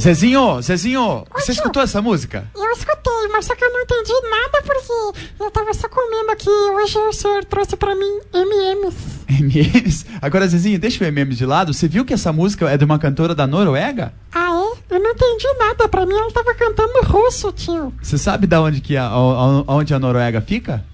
Zezinho, 0.06 0.62
Zezinho, 0.62 1.24
você 1.34 1.46
tio. 1.46 1.54
escutou 1.54 1.82
essa 1.82 2.00
música? 2.00 2.46
Eu 2.54 2.70
escutei, 2.70 3.26
mas 3.32 3.44
só 3.44 3.56
que 3.56 3.64
eu 3.64 3.72
não 3.72 3.80
entendi 3.80 4.12
nada 4.30 4.62
porque 4.64 5.18
eu 5.42 5.50
tava 5.50 5.74
só 5.74 5.88
comendo 5.88 6.30
aqui. 6.30 6.48
Hoje 6.48 6.96
o 6.96 7.12
senhor 7.12 7.44
trouxe 7.44 7.76
pra 7.76 7.92
mim 7.96 8.20
M&M's. 8.32 8.94
MMs. 9.28 10.06
Agora, 10.22 10.46
Zezinho, 10.46 10.78
deixa 10.78 11.02
o 11.02 11.06
MMs 11.08 11.36
de 11.36 11.44
lado. 11.44 11.74
Você 11.74 11.88
viu 11.88 12.04
que 12.04 12.14
essa 12.14 12.32
música 12.32 12.70
é 12.70 12.76
de 12.76 12.84
uma 12.84 13.00
cantora 13.00 13.34
da 13.34 13.48
Noruega? 13.48 14.14
Ah, 14.32 14.52
é? 14.90 14.94
Eu 14.94 15.00
não 15.00 15.10
entendi 15.10 15.46
nada. 15.58 15.88
Pra 15.88 16.06
mim 16.06 16.14
ela 16.14 16.30
tava 16.30 16.54
cantando 16.54 17.00
russo, 17.02 17.50
tio. 17.50 17.92
Você 18.00 18.16
sabe 18.16 18.46
da 18.46 18.60
onde 18.62 18.80
que 18.80 18.96
a, 18.96 19.06
a- 19.06 19.64
onde 19.66 19.92
a 19.92 19.98
Noruega 19.98 20.40
fica? 20.40 20.84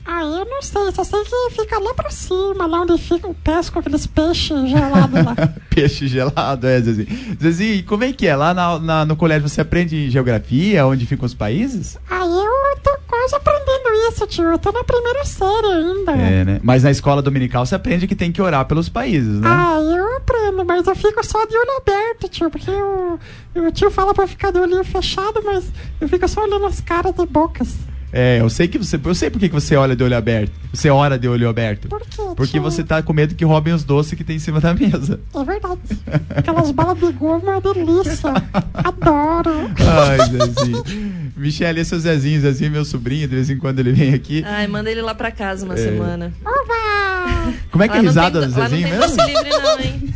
Eu 0.53 0.57
não 0.57 0.63
sei. 0.63 0.93
Só 0.93 1.05
sei 1.05 1.23
que 1.25 1.61
fica 1.63 1.79
lá 1.79 1.95
pra 1.95 2.11
cima, 2.11 2.67
lá 2.67 2.83
onde 2.83 2.99
fica 2.99 3.27
o 3.27 3.35
pesco, 3.35 3.79
aqueles 3.79 4.07
peixes 4.07 4.69
gelados 4.69 5.25
lá. 5.25 5.35
Peixe 5.71 6.07
gelado, 6.07 6.67
é, 6.67 6.81
Zezinho. 6.81 7.37
Zezinho, 7.41 7.75
e 7.77 7.83
como 7.83 8.05
é 8.05 8.13
que 8.13 8.27
é? 8.27 8.37
Lá 8.37 8.53
na- 8.53 8.79
na- 8.79 9.05
no 9.07 9.17
colégio 9.17 9.49
você 9.49 9.61
aprende 9.63 10.11
geografia, 10.11 10.87
onde 10.87 11.07
ficam 11.07 11.25
os 11.25 11.33
países? 11.35 11.99
Ah, 12.11 12.25
eu 12.27 12.79
tô 12.83 12.97
quase 13.09 13.35
aprendendo 13.35 14.09
isso, 14.11 14.27
tio. 14.27 14.45
Eu 14.45 14.59
tô 14.59 14.71
na 14.71 14.85
primeira 14.85 15.25
série 15.25 15.67
ainda. 15.67 16.13
É, 16.13 16.45
né? 16.45 16.61
Mas 16.63 16.83
na 16.83 16.91
escola 16.91 17.23
dominical 17.23 17.65
você 17.65 17.75
aprende 17.75 18.07
que 18.07 18.15
tem 18.15 18.31
que 18.31 18.43
orar 18.43 18.67
pelos 18.67 18.89
países, 18.91 19.41
né? 19.41 19.49
Ah, 19.49 19.79
eu 19.81 20.17
aprendo, 20.19 20.65
mas 20.65 20.87
eu 20.87 20.95
fico 20.95 21.25
só 21.27 21.45
de 21.47 21.57
olho 21.57 21.77
aberto, 21.79 22.29
tio, 22.29 22.51
porque 22.51 22.71
o, 22.71 23.19
o 23.57 23.73
tio 23.73 23.91
fala 23.91 24.13
pra 24.13 24.27
ficar 24.27 24.51
de 24.53 24.59
olho 24.59 24.85
fechado, 24.85 25.41
mas 25.45 25.65
eu 26.01 26.09
fico 26.09 26.29
só 26.29 26.43
olhando 26.43 26.67
as 26.67 26.81
caras 26.81 27.15
de 27.15 27.25
bocas. 27.27 27.75
É, 28.13 28.41
eu 28.41 28.51
sei 28.51 28.69
que 28.69 28.77
você. 28.77 29.01
Eu 29.03 29.15
sei 29.15 29.31
por 29.31 29.39
que 29.39 29.49
que 29.49 29.55
você 29.55 29.75
olha 29.75 29.97
de 29.97 30.05
olho 30.05 30.15
aberto. 30.17 30.53
Você 30.73 30.91
ora 30.91 31.19
de 31.19 31.27
olho 31.27 31.49
aberto. 31.49 31.89
Por 31.89 32.01
quê, 32.03 32.09
Porque 32.37 32.53
tio? 32.53 32.63
você 32.63 32.85
tá 32.85 33.03
com 33.03 33.13
medo 33.15 33.35
que 33.35 33.43
roubem 33.45 33.73
os 33.73 33.85
doces 33.85 34.13
que 34.13 34.23
tem 34.23 34.37
em 34.37 34.39
cima 34.39 34.61
da 34.61 34.75
mesa. 34.75 35.19
É 35.35 35.45
verdade. 35.45 35.81
Aquelas 36.29 36.71
balas 36.73 36.99
de 36.99 37.11
goma 37.13 37.43
é 37.53 37.57
uma 37.57 37.61
delícia. 37.63 38.31
Adoro. 38.75 39.71
Ai, 39.79 40.19
Zezinho. 40.29 41.33
Michele, 41.37 41.81
esse 41.81 41.95
é 41.95 41.97
o 41.97 42.01
Zezinho. 42.01 42.41
Zezinho 42.43 42.69
é 42.69 42.71
meu 42.71 42.85
sobrinho, 42.85 43.27
de 43.27 43.35
vez 43.35 43.49
em 43.49 43.57
quando 43.57 43.79
ele 43.79 43.93
vem 43.93 44.13
aqui. 44.13 44.45
Ai, 44.47 44.67
manda 44.67 44.91
ele 44.91 45.01
lá 45.01 45.15
pra 45.15 45.31
casa 45.31 45.65
uma 45.65 45.75
É. 45.75 45.79
semana. 45.79 46.33
Oba! 46.45 47.53
Como 47.71 47.83
é 47.83 47.89
que 47.89 47.95
é 47.97 47.99
a 47.99 48.03
Lá 48.03 48.03
não 48.03 48.09
risada 48.11 48.41
tem- 48.41 48.49
do 48.51 48.55
Lá 48.59 48.63
não 48.63 48.69
Zezinho 48.69 48.89
tem 48.89 48.99
mesmo? 48.99 49.27
livre 49.27 49.51
não, 49.63 49.81
hein? 49.81 50.15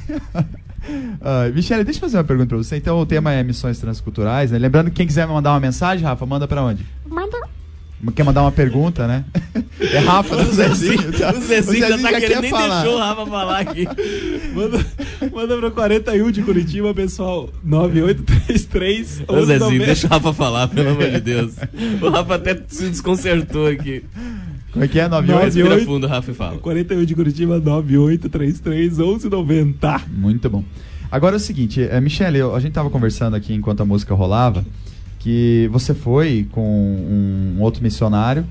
Ai, 1.21 1.51
Michele, 1.51 1.83
deixa 1.83 1.97
eu 1.99 2.03
fazer 2.03 2.19
uma 2.19 2.25
pergunta 2.25 2.49
pra 2.51 2.59
você. 2.59 2.77
Então, 2.77 2.99
o 3.01 3.07
tema 3.07 3.33
é 3.33 3.43
missões 3.43 3.79
transculturais, 3.79 4.51
né? 4.53 4.59
Lembrando 4.59 4.91
que 4.91 4.97
quem 4.97 5.07
quiser 5.07 5.27
mandar 5.27 5.51
uma 5.53 5.61
mensagem, 5.61 6.05
Rafa, 6.05 6.25
manda 6.27 6.47
pra 6.47 6.63
onde? 6.63 6.87
Manda. 7.09 7.37
Quer 8.15 8.23
mandar 8.23 8.43
uma 8.43 8.53
pergunta, 8.53 9.07
né? 9.07 9.25
É 9.81 9.99
Rafa 9.99 10.37
do 10.37 10.53
Zezinho. 10.53 11.13
tá? 11.13 11.35
O 11.37 11.41
Zezinho 11.41 11.89
já 11.89 11.99
tá 11.99 12.09
quer 12.11 12.21
querendo, 12.21 12.41
nem 12.43 12.51
falar. 12.51 12.81
deixou 12.83 12.97
o 12.97 13.01
Rafa 13.01 13.27
falar 13.27 13.59
aqui. 13.61 13.89
Manda, 14.55 14.87
manda 15.33 15.57
pro 15.59 15.71
41 15.71 16.31
de 16.31 16.43
Curitiba, 16.43 16.95
pessoal. 16.95 17.51
9833 17.63 19.23
Ô 19.29 19.45
Zezinho, 19.45 19.85
deixa 19.85 20.07
o 20.07 20.11
Rafa 20.11 20.33
falar, 20.33 20.69
pelo 20.69 20.91
amor 20.91 21.11
de 21.11 21.21
Deus. 21.21 21.55
O 22.01 22.09
Rafa 22.09 22.35
até 22.37 22.59
se 22.69 22.89
desconcertou 22.89 23.67
aqui. 23.67 24.05
Como 24.73 24.85
é 24.85 24.89
que 24.89 24.99
é? 25.01 25.09
98? 25.09 25.33
Nove- 25.33 25.45
Respira 25.45 25.69
98. 25.69 25.87
fundo, 25.87 26.07
Rafa, 26.07 26.31
e 26.31 26.35
fala. 26.35 26.59
41 26.59 27.05
de 27.05 27.15
Curitiba, 27.15 27.59
9833 27.59 28.99
1190. 28.99 30.01
Muito 30.13 30.51
bom. 30.51 30.65
Agora 31.11 31.37
é 31.37 31.39
o 31.39 31.41
seguinte, 31.41 31.83
é, 31.83 32.01
Michele, 32.01 32.41
a 32.43 32.59
gente 32.59 32.73
tava 32.73 32.91
conversando 32.91 33.37
aqui 33.37 33.55
enquanto 33.55 33.81
a 33.81 33.85
música 33.87 34.13
rolava, 34.15 34.65
que 35.27 35.69
você 35.73 35.93
foi 35.93 36.47
com 36.53 36.63
um 36.63 37.61
outro 37.61 37.83
missionário 37.83 38.47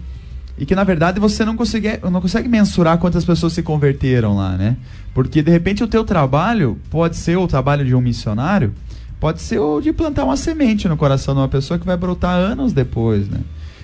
e 0.58 0.66
que 0.66 0.76
na 0.76 0.84
verdade 0.84 1.22
você 1.22 1.46
não 1.46 1.56
consegue, 1.56 2.02
não 2.04 2.20
consegue 2.20 2.50
mensurar 2.50 2.98
quantas 2.98 3.24
pessoas 3.24 3.54
se 3.54 3.64
converteram 3.64 4.36
lá, 4.36 4.58
né? 4.58 4.76
Porque 5.14 5.42
de 5.42 5.50
repente 5.50 5.82
o 5.86 5.88
teu 5.88 6.04
trabalho 6.04 6.78
pode 6.90 7.16
ser 7.16 7.38
o 7.38 7.48
trabalho 7.48 7.86
de 7.86 7.96
um 7.96 8.02
missionário, 8.02 8.74
pode 9.22 9.42
ser 9.42 9.58
o 9.58 9.80
de 9.80 9.94
plantar 9.94 10.26
uma 10.26 10.36
semente 10.36 10.86
no 10.90 10.98
coração 10.98 11.34
de 11.34 11.40
uma 11.40 11.48
pessoa 11.48 11.80
que 11.80 11.86
vai 11.86 11.96
brotar 11.96 12.38
anos 12.38 12.74
depois, 12.74 13.30
né? 13.30 13.40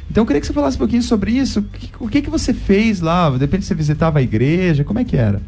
Então 0.09 0.23
eu 0.23 0.25
queria 0.27 0.41
que 0.41 0.47
você 0.47 0.51
falasse 0.51 0.75
um 0.75 0.79
pouquinho 0.79 1.01
sobre 1.01 1.31
isso. 1.31 1.61
O 1.61 1.63
que, 1.63 1.91
o 1.97 2.09
que, 2.09 2.21
que 2.21 2.29
você 2.29 2.53
fez 2.53 2.99
lá? 2.99 3.29
De 3.29 3.37
repente 3.37 3.65
você 3.65 3.73
visitava 3.73 4.19
a 4.19 4.21
igreja? 4.21 4.83
Como 4.83 4.99
é 4.99 5.05
que 5.05 5.15
era? 5.15 5.41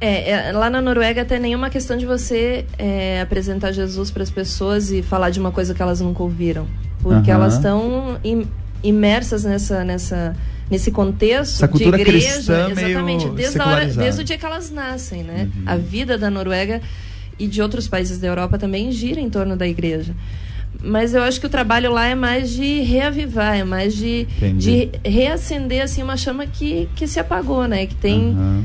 É, 0.00 0.30
é, 0.48 0.52
lá 0.52 0.68
na 0.68 0.82
Noruega 0.82 1.22
até 1.22 1.38
nenhuma 1.38 1.70
questão 1.70 1.96
de 1.96 2.04
você 2.04 2.66
é, 2.78 3.20
apresentar 3.22 3.72
Jesus 3.72 4.10
para 4.10 4.22
as 4.22 4.30
pessoas 4.30 4.90
e 4.90 5.02
falar 5.02 5.30
de 5.30 5.40
uma 5.40 5.50
coisa 5.50 5.72
que 5.74 5.80
elas 5.80 6.00
nunca 6.02 6.22
ouviram, 6.22 6.66
porque 7.02 7.30
Aham. 7.30 7.40
elas 7.40 7.54
estão 7.54 8.18
im- 8.22 8.46
imersas 8.84 9.44
nessa 9.44 9.82
nessa 9.84 10.36
nesse 10.70 10.90
contexto 10.90 11.54
Essa 11.54 11.68
cultura 11.68 11.96
de 11.96 12.02
igreja, 12.02 12.28
cristã 12.34 12.70
exatamente, 12.70 13.28
desde 13.30 13.58
hora, 13.60 13.86
desde 13.86 14.20
o 14.20 14.24
dia 14.24 14.36
que 14.36 14.44
elas 14.44 14.70
nascem, 14.70 15.22
né? 15.22 15.48
Uhum. 15.56 15.62
A 15.64 15.76
vida 15.76 16.18
da 16.18 16.28
Noruega 16.28 16.82
e 17.38 17.46
de 17.46 17.62
outros 17.62 17.88
países 17.88 18.18
da 18.18 18.26
Europa 18.26 18.58
também 18.58 18.90
gira 18.92 19.20
em 19.20 19.30
torno 19.30 19.56
da 19.56 19.66
igreja. 19.66 20.14
Mas 20.82 21.14
eu 21.14 21.22
acho 21.22 21.40
que 21.40 21.46
o 21.46 21.48
trabalho 21.50 21.90
lá 21.90 22.06
é 22.06 22.14
mais 22.14 22.50
de 22.50 22.80
reavivar, 22.82 23.56
é 23.56 23.64
mais 23.64 23.94
de, 23.94 24.26
Entendi. 24.36 24.90
de 25.02 25.08
reacender 25.08 25.82
assim 25.82 26.02
uma 26.02 26.18
chama 26.18 26.46
que, 26.46 26.86
que 26.94 27.06
se 27.06 27.18
apagou, 27.18 27.66
né? 27.66 27.86
Que 27.86 27.94
tem 27.94 28.32
Aham. 28.32 28.64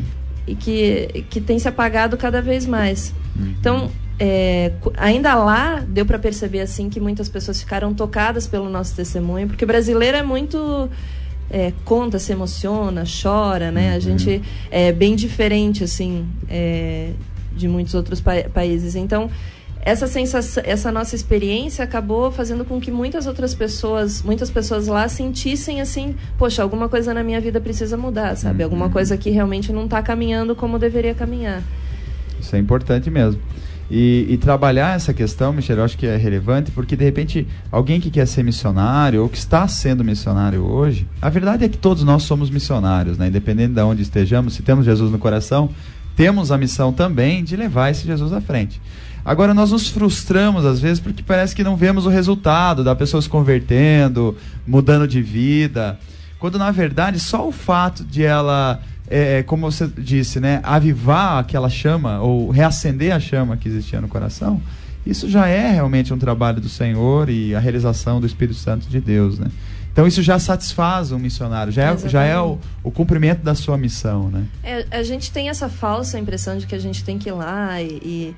E 0.52 0.56
que, 0.56 1.26
que 1.30 1.40
tem 1.42 1.58
se 1.60 1.68
apagado 1.68 2.18
cada 2.18 2.42
vez 2.42 2.66
mais. 2.66 3.14
Então, 3.60 3.90
é, 4.20 4.72
ainda 4.98 5.34
lá 5.36 5.84
deu 5.88 6.06
para 6.06 6.20
perceber 6.20 6.60
assim 6.62 6.90
que 6.90 7.00
muitas 7.00 7.28
pessoas 7.30 7.60
ficaram 7.60 7.94
tocadas 7.94 8.46
pelo 8.48 8.70
nosso 8.70 8.96
testemunho, 8.96 9.48
porque 9.48 9.64
o 9.64 9.68
brasileiro 9.68 10.18
é 10.18 10.24
muito 10.24 10.90
é, 11.50 11.74
conta, 11.84 12.20
se 12.20 12.32
emociona, 12.32 13.04
chora, 13.22 13.72
né? 13.72 13.92
A 13.92 13.96
Uhum. 13.96 14.02
gente 14.02 14.42
é 14.70 14.92
bem 14.92 15.16
diferente 15.16 15.84
assim 15.84 16.26
é, 16.50 17.10
de 17.56 17.68
muitos 17.68 17.94
outros 17.94 18.22
pa- 18.22 18.46
países. 18.54 18.96
Então 18.96 19.30
essa 19.84 20.08
sensação, 20.08 20.62
essa 20.66 20.92
nossa 20.92 21.16
experiência 21.16 21.84
acabou 21.84 22.32
fazendo 22.32 22.64
com 22.64 22.80
que 22.80 22.92
muitas 22.92 23.26
outras 23.26 23.54
pessoas, 23.56 24.22
muitas 24.22 24.50
pessoas 24.52 24.88
lá 24.88 25.08
sentissem 25.08 25.82
assim, 25.82 26.16
poxa, 26.38 26.62
alguma 26.62 26.88
coisa 26.88 27.14
na 27.14 27.24
minha 27.24 27.42
vida 27.42 27.60
precisa 27.60 27.98
mudar, 27.98 28.36
sabe? 28.36 28.64
Alguma 28.64 28.86
Uhum. 28.86 28.92
coisa 28.92 29.18
que 29.18 29.30
realmente 29.30 29.72
não 29.74 29.86
está 29.86 30.02
caminhando 30.02 30.56
como 30.56 30.78
deveria 30.78 31.14
caminhar. 31.16 31.62
Isso 32.40 32.56
é 32.56 32.60
importante 32.60 33.10
mesmo. 33.10 33.42
E, 33.90 34.26
e 34.30 34.38
trabalhar 34.38 34.96
essa 34.96 35.14
questão, 35.14 35.52
Michel, 35.52 35.78
eu 35.78 35.84
acho 35.84 35.98
que 35.98 36.06
é 36.08 36.16
relevante, 36.16 36.72
porque 36.72 36.96
de 36.96 37.04
repente 37.04 37.46
alguém 37.70 38.00
que 38.00 38.10
quer 38.10 38.26
ser 38.26 38.42
missionário 38.42 39.22
ou 39.22 39.28
que 39.28 39.38
está 39.38 39.68
sendo 39.68 40.02
missionário 40.04 40.64
hoje, 40.64 41.06
a 41.22 41.30
verdade 41.30 41.66
é 41.66 41.70
que 41.70 41.78
todos 41.78 42.02
nós 42.04 42.24
somos 42.24 42.50
missionários, 42.50 43.18
né? 43.18 43.28
Independente 43.28 43.74
de 43.74 43.82
onde 43.82 44.02
estejamos, 44.02 44.54
se 44.54 44.62
temos 44.62 44.86
Jesus 44.86 45.12
no 45.12 45.20
coração, 45.20 45.70
temos 46.16 46.52
a 46.54 46.58
missão 46.58 46.94
também 46.94 47.44
de 47.44 47.56
levar 47.58 47.90
esse 47.90 48.06
Jesus 48.06 48.32
à 48.32 48.40
frente. 48.40 48.80
Agora 49.24 49.54
nós 49.54 49.72
nos 49.72 49.88
frustramos 49.88 50.66
às 50.66 50.80
vezes 50.80 51.00
porque 51.00 51.22
parece 51.22 51.56
que 51.56 51.64
não 51.64 51.76
vemos 51.76 52.06
o 52.06 52.10
resultado 52.10 52.84
da 52.84 52.96
pessoa 52.96 53.22
se 53.22 53.30
convertendo, 53.30 54.36
mudando 54.66 55.08
de 55.08 55.22
vida, 55.22 56.00
quando 56.40 56.58
na 56.58 56.72
verdade 56.72 57.20
só 57.20 57.48
o 57.48 57.52
fato 57.52 58.04
de 58.04 58.24
ela 58.24 58.82
é, 59.08 59.44
como 59.44 59.70
você 59.70 59.88
disse, 59.88 60.40
né, 60.40 60.62
avivar 60.64 61.40
aquela 61.40 61.70
chama 61.70 62.22
ou 62.22 62.50
reacender 62.50 63.14
a 63.14 63.20
chama 63.20 63.58
que 63.58 63.68
existia 63.68 64.00
no 64.00 64.08
coração, 64.08 64.62
isso 65.06 65.30
já 65.30 65.48
é 65.48 65.70
realmente 65.72 66.14
um 66.14 66.18
trabalho 66.18 66.62
do 66.62 66.70
Senhor 66.70 67.30
e 67.30 67.54
a 67.54 67.60
realização 67.60 68.22
do 68.22 68.26
Espírito 68.26 68.58
Santo 68.58 68.88
de 68.88 69.02
Deus, 69.02 69.38
né? 69.38 69.48
Então 69.92 70.08
isso 70.08 70.22
já 70.22 70.40
satisfaz 70.40 71.12
um 71.12 71.20
missionário, 71.20 71.74
já 71.74 71.92
é, 71.92 71.98
já 72.08 72.24
é 72.24 72.40
o, 72.40 72.58
o 72.82 72.90
cumprimento 72.90 73.44
da 73.44 73.54
sua 73.54 73.78
missão, 73.78 74.30
né? 74.30 74.46
É, 74.64 74.86
a 74.90 75.04
gente 75.04 75.32
tem 75.32 75.50
essa 75.50 75.68
falsa 75.68 76.18
impressão 76.18 76.58
de 76.58 76.66
que 76.66 76.74
a 76.74 76.80
gente 76.80 77.04
tem 77.04 77.18
que 77.18 77.28
ir 77.28 77.34
lá 77.34 77.82
e, 77.82 77.88
e, 77.88 78.36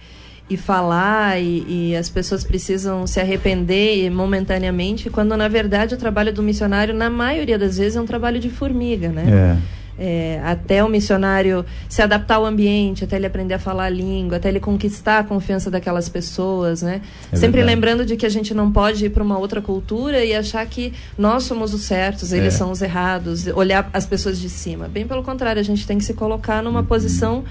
e 0.50 0.58
falar 0.58 1.40
e, 1.42 1.66
e 1.92 1.96
as 1.96 2.10
pessoas 2.10 2.44
precisam 2.44 3.08
se 3.08 3.20
arrepender 3.20 4.10
momentaneamente, 4.12 5.10
quando 5.10 5.36
na 5.38 5.48
verdade 5.48 5.96
o 5.96 5.98
trabalho 5.98 6.34
do 6.34 6.44
missionário, 6.44 6.94
na 6.94 7.10
maioria 7.10 7.58
das 7.58 7.78
vezes, 7.78 7.96
é 7.96 8.02
um 8.02 8.06
trabalho 8.06 8.40
de 8.40 8.50
formiga, 8.50 9.10
né? 9.10 9.58
É. 9.60 9.84
É, 9.96 10.42
até 10.44 10.84
o 10.84 10.90
missionário 10.90 11.64
se 11.88 12.02
adaptar 12.02 12.36
ao 12.38 12.46
ambiente, 12.48 13.04
até 13.04 13.16
ele 13.16 13.28
aprender 13.28 13.54
a 13.54 13.60
falar 13.60 13.86
a 13.86 13.90
língua, 13.90 14.38
até 14.38 14.50
ele 14.50 14.60
conquistar 14.60 15.20
a 15.20 15.24
confiança 15.24 15.70
daquelas 15.70 16.10
pessoas, 16.10 16.82
né? 16.82 17.00
É 17.32 17.36
Sempre 17.36 17.58
verdade. 17.60 17.76
lembrando 17.76 18.04
de 18.06 18.18
que 18.18 18.26
a 18.26 18.30
gente 18.30 18.56
não 18.56 18.72
pode 18.72 19.06
ir 19.06 19.10
para 19.12 19.22
uma 19.24 19.38
outra 19.38 19.62
cultura 19.62 20.26
e 20.26 20.34
achar 20.34 20.66
que 20.66 20.92
nós 21.16 21.44
somos 21.44 21.76
os 21.76 21.84
certos, 21.84 22.34
eles 22.34 22.56
É. 22.56 22.58
são 22.58 22.72
os 22.72 22.82
errados, 22.82 23.46
olhar 23.48 23.88
as 23.94 24.06
pessoas 24.08 24.40
de 24.40 24.50
cima. 24.50 24.88
Bem 24.88 25.06
pelo 25.06 25.22
contrário, 25.22 25.60
a 25.60 25.64
gente 25.64 25.86
tem 25.86 26.00
que 26.00 26.04
se 26.04 26.16
colocar 26.16 26.64
numa 26.64 26.80
Uhum. 26.80 26.86
posição 26.88 27.44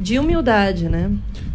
de 0.00 0.18
humildade, 0.18 0.88
né? 0.88 1.10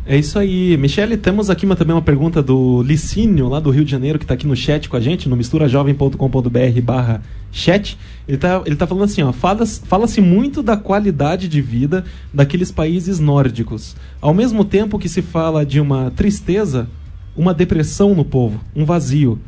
É 0.06 0.16
isso 0.16 0.38
aí. 0.38 0.78
Michele, 0.78 1.18
temos 1.18 1.50
aqui 1.50 1.66
uma, 1.66 1.76
também 1.76 1.96
uma 1.96 2.02
pergunta 2.02 2.42
do 2.44 2.84
Licínio, 2.84 3.50
lá 3.50 3.60
do 3.60 3.72
Rio 3.72 3.84
de 3.84 3.90
Janeiro, 3.90 4.20
que 4.20 4.26
está 4.26 4.36
aqui 4.36 4.46
no 4.46 4.56
chat 4.56 4.88
com 4.88 4.96
a 4.96 5.00
gente, 5.00 5.28
no 5.28 5.36
misturajovem.com.br 5.36 6.82
barra 6.84 7.22
chat. 7.52 7.98
Ele 8.28 8.38
tá, 8.38 8.62
ele 8.66 8.76
tá 8.76 8.86
falando 8.86 9.06
assim, 9.06 9.24
ó, 9.24 9.32
fala- 9.32 9.66
fala-se 9.66 10.22
muito 10.22 10.62
da 10.62 10.78
qualidade 10.78 11.48
de 11.48 11.60
vida 11.62 12.06
daqueles 12.34 12.72
países 12.72 13.20
nórdicos. 13.20 13.96
Ao 14.22 14.34
mesmo 14.34 14.64
tempo 14.64 15.00
que 15.00 15.10
se 15.10 15.22
fala 15.24 15.66
de 15.66 15.80
uma 15.80 16.12
tristeza, 16.12 16.88
uma 17.36 17.54
depressão 17.54 18.14
no 18.14 18.24
povo, 18.24 18.62
um 18.76 18.86
vazio. 18.86 19.40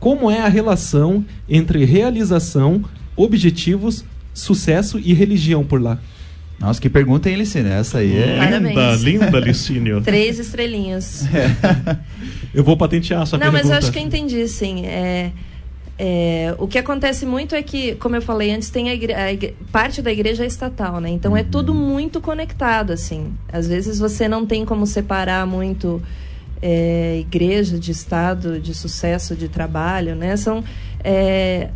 Como 0.00 0.30
é 0.30 0.40
a 0.40 0.48
relação 0.48 1.24
entre 1.48 1.84
realização, 1.84 2.82
objetivos, 3.14 4.04
sucesso 4.32 4.98
e 5.02 5.12
religião 5.12 5.62
por 5.64 5.80
lá? 5.80 5.98
Nossa, 6.58 6.80
que 6.80 6.88
pergunta, 6.88 7.28
hein, 7.28 7.36
Licínio? 7.36 7.70
Essa 7.72 7.98
aí 7.98 8.16
é. 8.16 8.38
Parabéns. 8.38 9.02
linda, 9.02 9.38
Licínio. 9.40 10.00
Três 10.04 10.38
estrelinhas. 10.38 11.24
Eu 12.54 12.64
vou 12.64 12.76
patentear 12.76 13.20
a 13.22 13.26
sua 13.26 13.38
Não, 13.38 13.52
mas 13.52 13.68
eu 13.68 13.74
acho 13.76 13.92
que 13.92 13.98
eu 13.98 14.02
entendi, 14.02 14.48
sim. 14.48 14.86
É, 14.86 15.30
é, 15.98 16.54
o 16.58 16.66
que 16.66 16.78
acontece 16.78 17.26
muito 17.26 17.54
é 17.54 17.62
que, 17.62 17.94
como 17.96 18.16
eu 18.16 18.22
falei 18.22 18.50
antes, 18.50 18.70
tem 18.70 18.88
a 18.88 18.94
igre- 18.94 19.12
a 19.12 19.30
igre- 19.30 19.54
parte 19.70 20.00
da 20.00 20.10
igreja 20.10 20.42
é 20.44 20.46
estatal, 20.46 20.98
né? 20.98 21.10
Então 21.10 21.36
é 21.36 21.42
tudo 21.42 21.74
muito 21.74 22.18
conectado, 22.18 22.92
assim. 22.94 23.34
Às 23.52 23.68
vezes 23.68 23.98
você 23.98 24.26
não 24.26 24.46
tem 24.46 24.64
como 24.64 24.86
separar 24.86 25.46
muito 25.46 26.02
é, 26.62 27.18
igreja 27.20 27.78
de 27.78 27.90
estado, 27.92 28.58
de 28.58 28.72
sucesso, 28.74 29.36
de 29.36 29.48
trabalho, 29.48 30.14
né? 30.14 30.34
São 30.38 30.64
é, 31.04 31.68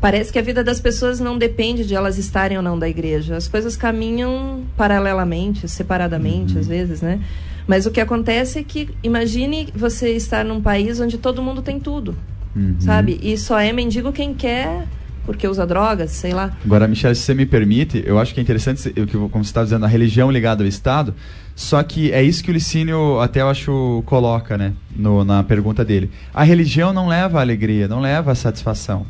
Parece 0.00 0.32
que 0.32 0.38
a 0.38 0.42
vida 0.42 0.62
das 0.62 0.80
pessoas 0.80 1.18
não 1.18 1.36
depende 1.36 1.84
de 1.84 1.94
elas 1.94 2.18
estarem 2.18 2.56
ou 2.56 2.62
não 2.62 2.78
da 2.78 2.88
igreja. 2.88 3.36
As 3.36 3.48
coisas 3.48 3.76
caminham 3.76 4.62
paralelamente, 4.76 5.66
separadamente, 5.68 6.56
às 6.56 6.68
vezes, 6.68 7.02
né? 7.02 7.20
Mas 7.66 7.84
o 7.84 7.90
que 7.90 8.00
acontece 8.00 8.60
é 8.60 8.62
que, 8.62 8.88
imagine 9.02 9.68
você 9.74 10.10
estar 10.14 10.44
num 10.44 10.60
país 10.62 11.00
onde 11.00 11.18
todo 11.18 11.42
mundo 11.42 11.62
tem 11.62 11.80
tudo, 11.80 12.16
Uhum. 12.54 12.76
sabe? 12.78 13.18
E 13.22 13.36
só 13.36 13.58
é 13.58 13.72
mendigo 13.72 14.12
quem 14.12 14.32
quer 14.34 14.86
porque 15.26 15.46
usa 15.46 15.66
drogas, 15.66 16.12
sei 16.12 16.32
lá. 16.32 16.56
Agora, 16.64 16.88
Michel, 16.88 17.14
se 17.14 17.20
você 17.20 17.34
me 17.34 17.44
permite, 17.44 18.02
eu 18.06 18.18
acho 18.18 18.32
que 18.32 18.40
é 18.40 18.42
interessante, 18.42 18.88
o 18.88 19.06
que 19.06 19.12
como 19.28 19.44
você 19.44 19.50
está 19.50 19.62
dizendo, 19.62 19.84
a 19.84 19.88
religião 19.88 20.30
ligada 20.30 20.62
ao 20.64 20.66
Estado, 20.68 21.14
só 21.54 21.82
que 21.82 22.10
é 22.12 22.22
isso 22.22 22.42
que 22.42 22.50
o 22.50 22.54
Licínio, 22.54 23.20
até 23.20 23.42
eu 23.42 23.48
acho, 23.50 24.02
coloca, 24.06 24.56
né, 24.56 24.72
no- 24.96 25.24
na 25.24 25.42
pergunta 25.42 25.84
dele. 25.84 26.10
A 26.32 26.44
religião 26.44 26.94
não 26.94 27.06
leva 27.08 27.40
à 27.40 27.42
alegria, 27.42 27.86
não 27.86 28.00
leva 28.00 28.32
à 28.32 28.34
satisfação. 28.34 29.04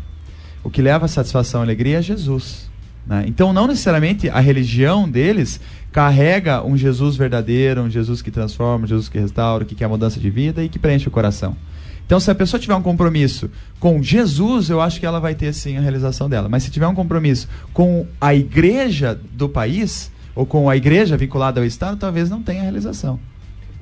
O 0.62 0.70
que 0.70 0.82
leva 0.82 1.06
à 1.06 1.08
satisfação 1.08 1.60
e 1.60 1.64
alegria 1.64 1.98
é 1.98 2.02
Jesus. 2.02 2.68
né? 3.06 3.24
Então, 3.26 3.52
não 3.52 3.66
necessariamente 3.66 4.28
a 4.28 4.40
religião 4.40 5.08
deles 5.08 5.60
carrega 5.92 6.62
um 6.62 6.76
Jesus 6.76 7.16
verdadeiro, 7.16 7.82
um 7.82 7.90
Jesus 7.90 8.20
que 8.20 8.30
transforma, 8.30 8.84
um 8.84 8.88
Jesus 8.88 9.08
que 9.08 9.18
restaura, 9.18 9.64
que 9.64 9.74
quer 9.74 9.88
mudança 9.88 10.20
de 10.20 10.30
vida 10.30 10.62
e 10.62 10.68
que 10.68 10.78
preenche 10.78 11.08
o 11.08 11.10
coração. 11.10 11.56
Então, 12.06 12.18
se 12.18 12.30
a 12.30 12.34
pessoa 12.34 12.58
tiver 12.58 12.74
um 12.74 12.82
compromisso 12.82 13.50
com 13.78 14.02
Jesus, 14.02 14.70
eu 14.70 14.80
acho 14.80 14.98
que 14.98 15.04
ela 15.04 15.20
vai 15.20 15.34
ter 15.34 15.52
sim 15.52 15.76
a 15.76 15.80
realização 15.80 16.28
dela. 16.28 16.48
Mas 16.48 16.62
se 16.62 16.70
tiver 16.70 16.86
um 16.86 16.94
compromisso 16.94 17.48
com 17.72 18.06
a 18.20 18.34
igreja 18.34 19.18
do 19.32 19.48
país, 19.48 20.10
ou 20.34 20.46
com 20.46 20.70
a 20.70 20.76
igreja 20.76 21.16
vinculada 21.16 21.60
ao 21.60 21.66
Estado, 21.66 21.98
talvez 21.98 22.30
não 22.30 22.42
tenha 22.42 22.62
realização. 22.62 23.18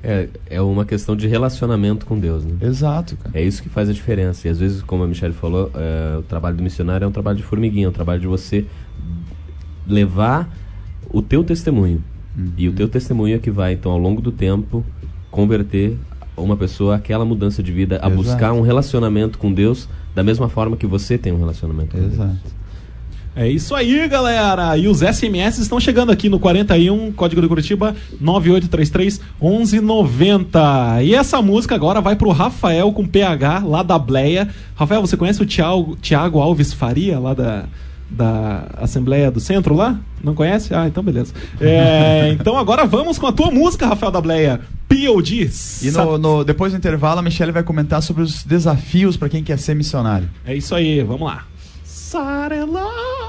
É, 0.03 0.29
é 0.49 0.61
uma 0.61 0.85
questão 0.85 1.15
de 1.15 1.27
relacionamento 1.27 2.05
com 2.05 2.19
Deus, 2.19 2.45
né? 2.45 2.55
Exato, 2.61 3.17
cara. 3.17 3.37
É 3.37 3.43
isso 3.43 3.63
que 3.63 3.69
faz 3.69 3.89
a 3.89 3.93
diferença. 3.93 4.47
E 4.47 4.51
às 4.51 4.59
vezes, 4.59 4.81
como 4.81 5.03
a 5.03 5.07
Michelle 5.07 5.33
falou, 5.33 5.71
é, 5.73 6.17
o 6.17 6.21
trabalho 6.21 6.55
do 6.55 6.63
missionário 6.63 7.05
é 7.05 7.07
um 7.07 7.11
trabalho 7.11 7.37
de 7.37 7.43
formiguinha, 7.43 7.87
é 7.87 7.89
um 7.89 7.93
trabalho 7.93 8.21
de 8.21 8.27
você 8.27 8.65
levar 9.87 10.49
o 11.09 11.21
teu 11.21 11.43
testemunho. 11.43 12.03
E 12.55 12.69
o 12.69 12.73
teu 12.73 12.87
testemunho 12.87 13.35
é 13.35 13.39
que 13.39 13.49
vai, 13.49 13.73
então, 13.73 13.91
ao 13.91 13.97
longo 13.97 14.21
do 14.21 14.31
tempo, 14.31 14.85
converter 15.31 15.97
uma 16.35 16.55
pessoa 16.55 16.95
àquela 16.95 17.25
mudança 17.25 17.63
de 17.63 17.71
vida, 17.71 17.95
a 17.95 18.07
Exato. 18.07 18.15
buscar 18.15 18.53
um 18.53 18.61
relacionamento 18.61 19.39
com 19.39 19.51
Deus 19.51 19.89
da 20.13 20.23
mesma 20.23 20.47
forma 20.47 20.77
que 20.77 20.85
você 20.85 21.17
tem 21.17 21.33
um 21.33 21.39
relacionamento 21.39 21.95
com 21.95 21.99
Deus. 21.99 22.13
Exato. 22.13 22.37
É 23.39 23.47
isso 23.47 23.75
aí, 23.75 24.07
galera. 24.07 24.75
E 24.77 24.87
os 24.87 25.01
SMS 25.01 25.59
estão 25.59 25.79
chegando 25.79 26.11
aqui 26.11 26.27
no 26.27 26.39
41, 26.39 27.11
código 27.11 27.39
do 27.39 27.47
Curitiba 27.47 27.95
9833 28.19 29.21
1190. 29.39 31.03
E 31.03 31.13
essa 31.13 31.39
música 31.41 31.75
agora 31.75 32.01
vai 32.01 32.15
pro 32.15 32.31
Rafael 32.31 32.91
com 32.91 33.05
PH 33.05 33.59
lá 33.63 33.83
da 33.83 33.99
Bleia. 33.99 34.49
Rafael, 34.75 35.01
você 35.01 35.15
conhece 35.15 35.41
o 35.41 35.45
Thiago, 35.45 35.95
Thiago 36.01 36.39
Alves 36.39 36.73
Faria 36.73 37.19
lá 37.19 37.33
da 37.33 37.65
da 38.09 38.69
Assembleia 38.77 39.29
do 39.29 39.39
Centro 39.41 39.75
lá? 39.75 39.99
Não 40.23 40.33
conhece? 40.33 40.73
Ah, 40.73 40.87
então 40.87 41.03
beleza. 41.03 41.33
É, 41.59 42.29
então 42.39 42.57
agora 42.57 42.85
vamos 42.85 43.19
com 43.19 43.27
a 43.27 43.33
tua 43.33 43.51
música, 43.51 43.85
Rafael 43.85 44.11
da 44.11 44.21
Bleia. 44.21 44.61
POD. 44.87 45.49
E 45.83 45.91
no, 45.91 46.17
no- 46.17 46.43
depois 46.45 46.71
do 46.71 46.77
intervalo, 46.77 47.19
a 47.19 47.21
Michelle 47.21 47.51
vai 47.51 47.63
comentar 47.63 48.01
sobre 48.01 48.23
os 48.23 48.43
desafios 48.45 49.17
para 49.17 49.27
quem 49.27 49.43
quer 49.43 49.59
ser 49.59 49.75
missionário. 49.75 50.29
É 50.45 50.55
isso 50.55 50.73
aí, 50.73 51.03
vamos 51.03 51.27
lá. 51.27 51.43
Sarela. 51.83 53.26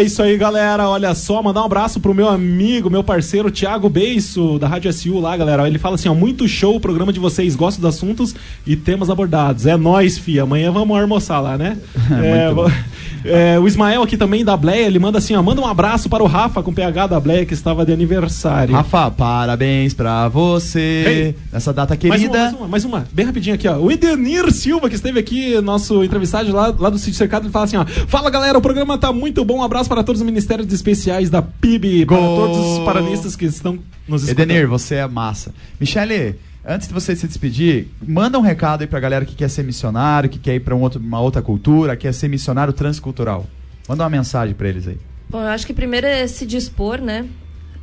É 0.00 0.02
isso 0.02 0.22
aí, 0.22 0.34
galera. 0.38 0.88
Olha 0.88 1.14
só, 1.14 1.42
mandar 1.42 1.60
um 1.60 1.66
abraço 1.66 2.00
pro 2.00 2.14
meu 2.14 2.26
amigo, 2.26 2.88
meu 2.88 3.04
parceiro 3.04 3.50
Thiago 3.50 3.86
Beiço, 3.90 4.58
da 4.58 4.66
Rádio 4.66 4.90
SU 4.90 5.20
lá, 5.20 5.36
galera. 5.36 5.66
Ele 5.66 5.78
fala 5.78 5.96
assim: 5.96 6.08
ó, 6.08 6.14
muito 6.14 6.48
show 6.48 6.76
o 6.76 6.80
programa 6.80 7.12
de 7.12 7.20
vocês, 7.20 7.54
gosto 7.54 7.82
dos 7.82 7.94
assuntos 7.94 8.34
e 8.66 8.76
temas 8.76 9.10
abordados. 9.10 9.66
É 9.66 9.76
nóis, 9.76 10.16
fia. 10.16 10.44
Amanhã 10.44 10.72
vamos 10.72 10.98
almoçar 10.98 11.38
lá, 11.40 11.58
né? 11.58 11.76
é, 12.24 12.50
bom. 12.50 12.66
é, 13.26 13.58
o 13.58 13.68
Ismael 13.68 14.02
aqui 14.02 14.16
também 14.16 14.42
da 14.42 14.56
Bleia, 14.56 14.86
ele 14.86 14.98
manda 14.98 15.18
assim: 15.18 15.36
ó, 15.36 15.42
manda 15.42 15.60
um 15.60 15.66
abraço 15.66 16.08
para 16.08 16.22
o 16.22 16.26
Rafa 16.26 16.62
com 16.62 16.72
PH 16.72 17.08
da 17.08 17.20
Bleia 17.20 17.44
que 17.44 17.52
estava 17.52 17.84
de 17.84 17.92
aniversário. 17.92 18.74
Rafa, 18.74 19.10
parabéns 19.10 19.92
pra 19.92 20.28
você 20.28 21.04
Ei. 21.06 21.36
nessa 21.52 21.74
data 21.74 21.94
Mais 22.08 22.22
uma, 22.22 22.30
querida. 22.30 22.38
mais 22.38 22.54
uma, 22.54 22.68
mais 22.68 22.84
uma, 22.86 23.06
bem 23.12 23.26
rapidinho 23.26 23.54
aqui, 23.54 23.68
ó. 23.68 23.76
O 23.76 23.92
Edenir 23.92 24.50
Silva, 24.50 24.88
que 24.88 24.94
esteve 24.94 25.20
aqui, 25.20 25.60
nosso 25.60 26.02
entrevistado 26.02 26.50
lá, 26.54 26.74
lá 26.78 26.88
do 26.88 26.96
Sítio 26.96 27.18
Cercado, 27.18 27.44
ele 27.44 27.52
fala 27.52 27.66
assim, 27.66 27.76
ó. 27.76 27.84
Fala 27.84 28.30
galera, 28.30 28.56
o 28.56 28.62
programa 28.62 28.96
tá 28.96 29.12
muito 29.12 29.44
bom. 29.44 29.58
Um 29.58 29.62
abraço 29.62 29.89
para 29.90 30.04
todos 30.04 30.20
os 30.20 30.24
ministérios 30.24 30.72
especiais 30.72 31.28
da 31.28 31.42
PIB, 31.42 32.06
para 32.06 32.16
Gol! 32.16 32.36
todos 32.36 32.78
os 32.78 32.84
paranistas 32.84 33.34
que 33.34 33.44
estão 33.44 33.80
nos 34.06 34.22
escutando. 34.22 34.48
Edenir, 34.48 34.68
você 34.68 34.94
é 34.94 35.06
massa. 35.08 35.52
Michele, 35.80 36.36
antes 36.64 36.86
de 36.86 36.94
você 36.94 37.16
se 37.16 37.26
despedir, 37.26 37.88
manda 38.00 38.38
um 38.38 38.40
recado 38.40 38.82
aí 38.82 38.86
pra 38.86 39.00
galera 39.00 39.24
que 39.24 39.34
quer 39.34 39.50
ser 39.50 39.64
missionário, 39.64 40.30
que 40.30 40.38
quer 40.38 40.54
ir 40.54 40.60
pra 40.60 40.76
um 40.76 40.86
uma 40.86 41.20
outra 41.20 41.42
cultura, 41.42 41.96
quer 41.96 42.14
ser 42.14 42.28
missionário 42.28 42.72
transcultural. 42.72 43.46
Manda 43.88 44.04
uma 44.04 44.10
mensagem 44.10 44.54
pra 44.54 44.68
eles 44.68 44.86
aí. 44.86 44.98
Bom, 45.28 45.40
eu 45.40 45.48
acho 45.48 45.66
que 45.66 45.74
primeiro 45.74 46.06
é 46.06 46.24
se 46.28 46.46
dispor, 46.46 47.00
né? 47.00 47.26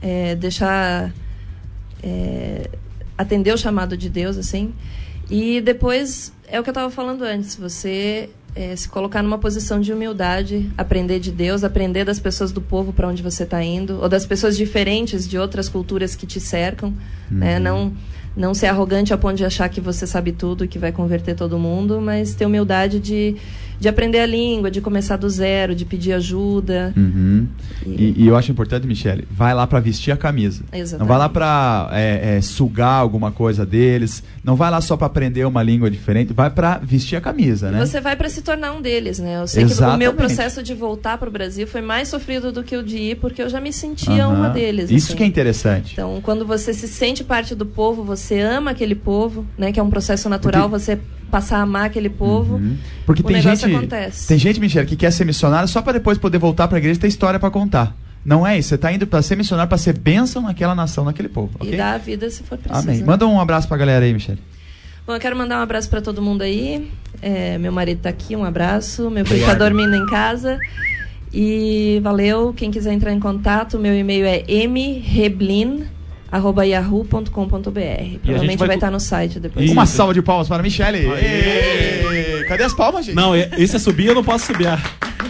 É, 0.01 0.33
deixar. 0.35 1.13
é, 2.01 2.69
atender 3.17 3.53
o 3.53 3.57
chamado 3.57 3.97
de 3.97 4.09
Deus, 4.09 4.37
assim. 4.37 4.73
E 5.29 5.59
depois, 5.59 6.31
é 6.47 6.57
o 6.57 6.63
que 6.63 6.69
eu 6.69 6.71
estava 6.71 6.89
falando 6.89 7.23
antes, 7.23 7.57
você 7.57 8.29
é, 8.57 8.75
se 8.75 8.89
colocar 8.89 9.21
numa 9.21 9.37
posição 9.37 9.79
de 9.79 9.93
humildade, 9.93 10.67
aprender 10.75 11.19
de 11.19 11.31
Deus, 11.31 11.63
aprender 11.63 12.03
das 12.03 12.19
pessoas 12.19 12.51
do 12.51 12.59
povo 12.59 12.91
para 12.91 13.07
onde 13.07 13.21
você 13.21 13.43
está 13.43 13.63
indo, 13.63 13.99
ou 14.01 14.09
das 14.09 14.25
pessoas 14.25 14.57
diferentes 14.57 15.27
de 15.27 15.37
outras 15.37 15.69
culturas 15.69 16.15
que 16.15 16.25
te 16.25 16.39
cercam, 16.39 16.91
né? 17.29 17.59
Não, 17.59 17.93
não 18.37 18.53
ser 18.53 18.67
arrogante 18.67 19.13
a 19.13 19.17
ponto 19.17 19.35
de 19.35 19.43
achar 19.43 19.67
que 19.67 19.81
você 19.81 20.05
sabe 20.05 20.31
tudo 20.31 20.63
e 20.63 20.67
que 20.67 20.77
vai 20.77 20.91
converter 20.91 21.35
todo 21.35 21.57
mundo, 21.57 21.99
mas 21.99 22.35
ter 22.35 22.45
humildade 22.45 22.99
de, 22.99 23.35
de 23.79 23.89
aprender 23.89 24.19
a 24.19 24.25
língua, 24.25 24.69
de 24.69 24.79
começar 24.79 25.17
do 25.17 25.27
zero, 25.27 25.73
de 25.73 25.83
pedir 25.85 26.13
ajuda. 26.13 26.93
Uhum. 26.95 27.47
E, 27.85 28.23
e 28.23 28.27
eu 28.27 28.35
acho 28.35 28.51
importante, 28.51 28.85
Michele, 28.85 29.27
vai 29.29 29.53
lá 29.53 29.65
pra 29.65 29.79
vestir 29.79 30.11
a 30.11 30.17
camisa. 30.17 30.63
Exatamente. 30.71 30.99
Não 30.99 31.07
vai 31.07 31.17
lá 31.17 31.27
pra 31.27 31.89
é, 31.91 32.37
é, 32.37 32.41
sugar 32.41 32.99
alguma 32.99 33.31
coisa 33.31 33.65
deles. 33.65 34.23
Não 34.43 34.55
vai 34.55 34.69
lá 34.69 34.81
só 34.81 34.95
pra 34.95 35.07
aprender 35.07 35.43
uma 35.45 35.63
língua 35.63 35.89
diferente. 35.89 36.31
Vai 36.31 36.49
pra 36.49 36.77
vestir 36.77 37.15
a 37.15 37.21
camisa, 37.21 37.71
né? 37.71 37.83
Você 37.83 37.99
vai 37.99 38.15
para 38.15 38.29
se 38.29 38.41
tornar 38.43 38.71
um 38.73 38.81
deles, 38.81 39.17
né? 39.17 39.41
Eu 39.41 39.47
sei 39.47 39.63
que 39.63 39.71
o 39.71 39.73
Exatamente. 39.73 39.99
meu 39.99 40.13
processo 40.13 40.61
de 40.61 40.73
voltar 40.73 41.17
para 41.17 41.27
o 41.27 41.31
Brasil 41.31 41.65
foi 41.65 41.81
mais 41.81 42.07
sofrido 42.07 42.51
do 42.51 42.63
que 42.63 42.77
o 42.77 42.83
de 42.83 42.97
ir, 42.97 43.15
porque 43.17 43.41
eu 43.41 43.49
já 43.49 43.59
me 43.59 43.73
sentia 43.73 44.25
Aham. 44.25 44.35
uma 44.35 44.49
deles. 44.49 44.91
Isso 44.91 45.07
assim. 45.07 45.17
que 45.17 45.23
é 45.23 45.25
interessante. 45.25 45.93
Então, 45.93 46.19
quando 46.21 46.45
você 46.45 46.73
se 46.73 46.87
sente 46.87 47.23
parte 47.23 47.55
do 47.55 47.65
povo, 47.65 48.03
você 48.03 48.26
ama 48.35 48.71
aquele 48.71 48.95
povo, 48.95 49.45
né? 49.57 49.71
Que 49.71 49.79
é 49.79 49.83
um 49.83 49.89
processo 49.89 50.29
natural, 50.29 50.69
você 50.69 50.99
passar 51.29 51.59
a 51.59 51.61
amar 51.61 51.85
aquele 51.85 52.09
povo. 52.09 52.55
Uhum. 52.55 52.77
Porque 53.05 53.21
tem 53.21 53.41
gente, 53.41 53.65
acontece. 53.65 54.27
tem 54.27 54.37
gente, 54.37 54.59
Michele, 54.59 54.85
que 54.85 54.95
quer 54.95 55.11
ser 55.11 55.25
missionário 55.25 55.67
só 55.67 55.81
pra 55.81 55.93
depois 55.93 56.17
poder 56.17 56.37
voltar 56.37 56.67
pra 56.67 56.77
igreja 56.77 56.97
e 56.97 57.01
ter 57.01 57.07
história 57.07 57.39
pra 57.39 57.51
contar. 57.51 57.95
Não 58.25 58.45
é 58.45 58.57
isso. 58.57 58.69
Você 58.69 58.77
tá 58.77 58.91
indo 58.91 59.07
pra 59.07 59.21
ser 59.21 59.37
missionário 59.37 59.69
pra 59.69 59.77
ser 59.77 59.97
bênção 59.97 60.41
naquela 60.41 60.75
nação, 60.75 61.05
naquele 61.05 61.29
povo. 61.29 61.51
E 61.61 61.67
ok? 61.67 61.77
dar 61.77 61.93
a 61.93 61.97
vida 61.97 62.29
se 62.29 62.43
for 62.43 62.57
preciso. 62.57 62.89
Amém. 62.89 63.03
Manda 63.03 63.25
um 63.25 63.39
abraço 63.39 63.67
pra 63.67 63.77
galera 63.77 64.03
aí, 64.03 64.13
Michele. 64.13 64.39
Bom, 65.05 65.13
eu 65.13 65.19
quero 65.19 65.37
mandar 65.37 65.59
um 65.59 65.61
abraço 65.61 65.89
para 65.89 66.01
todo 66.01 66.21
mundo 66.21 66.41
aí. 66.41 66.91
É, 67.21 67.57
meu 67.57 67.71
marido 67.71 68.01
tá 68.01 68.09
aqui, 68.09 68.35
um 68.35 68.43
abraço. 68.43 69.09
Meu 69.09 69.25
filho 69.25 69.45
tá 69.45 69.53
dormindo 69.53 69.95
em 69.95 70.05
casa. 70.07 70.59
E 71.33 72.01
valeu. 72.03 72.53
Quem 72.53 72.69
quiser 72.69 72.91
entrar 72.91 73.13
em 73.13 73.19
contato, 73.19 73.79
meu 73.79 73.97
e-mail 73.97 74.25
é 74.25 74.43
mreblin.yahoo.com.br. 76.31 78.19
Provavelmente 78.23 78.57
vai 78.59 78.67
vai 78.67 78.75
estar 78.77 78.91
no 78.91 78.99
site 78.99 79.39
depois. 79.39 79.65
Isso. 79.65 79.73
Uma 79.73 79.85
salva 79.85 80.13
de 80.13 80.21
palmas 80.21 80.47
para 80.47 80.57
a 80.59 80.63
Michele. 80.63 81.05
Ê, 81.07 82.43
Cadê 82.47 82.63
as 82.63 82.73
palmas, 82.73 83.05
gente? 83.05 83.15
Não, 83.15 83.35
é- 83.35 83.49
esse 83.57 83.75
é 83.75 83.79
subir, 83.79 84.07
eu 84.07 84.15
não 84.15 84.23
posso 84.23 84.45
subir. 84.45 84.67